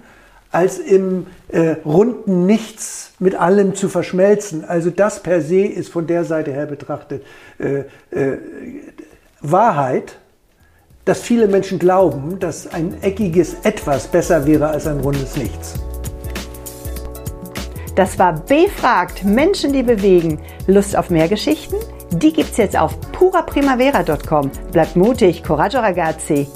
als 0.52 0.78
im 0.78 1.26
äh, 1.50 1.78
runden 1.84 2.46
Nichts 2.46 3.14
mit 3.20 3.36
allem 3.36 3.74
zu 3.74 3.90
verschmelzen. 3.90 4.64
Also 4.64 4.92
das 4.92 5.22
per 5.22 5.42
se 5.42 5.66
ist 5.66 5.92
von 5.92 6.06
der 6.06 6.26
Seite 6.26 6.52
her 6.52 6.68
betrachtet 6.68 7.24
äh, 7.58 7.86
äh, 8.12 8.38
Wahrheit, 9.42 10.18
dass 11.06 11.22
viele 11.22 11.48
Menschen 11.48 11.80
glauben, 11.80 12.40
dass 12.40 12.72
ein 12.72 13.02
eckiges 13.02 13.56
Etwas 13.64 14.08
besser 14.08 14.46
wäre 14.46 14.68
als 14.68 14.88
ein 14.88 15.00
rundes 15.00 15.36
Nichts. 15.36 15.74
Das 17.96 18.18
war 18.18 18.34
Befragt 18.34 19.24
Menschen, 19.24 19.74
die 19.74 19.84
bewegen. 19.84 20.40
Lust 20.68 20.98
auf 20.98 21.10
mehr 21.10 21.28
Geschichten? 21.28 21.76
Die 22.12 22.34
gibt's 22.34 22.58
jetzt 22.58 22.78
auf 22.78 23.00
puraprimavera.com. 23.12 24.52
Bleibt 24.72 24.96
mutig, 24.96 25.44
coraggio 25.44 25.80
ragazzi. 25.80 26.48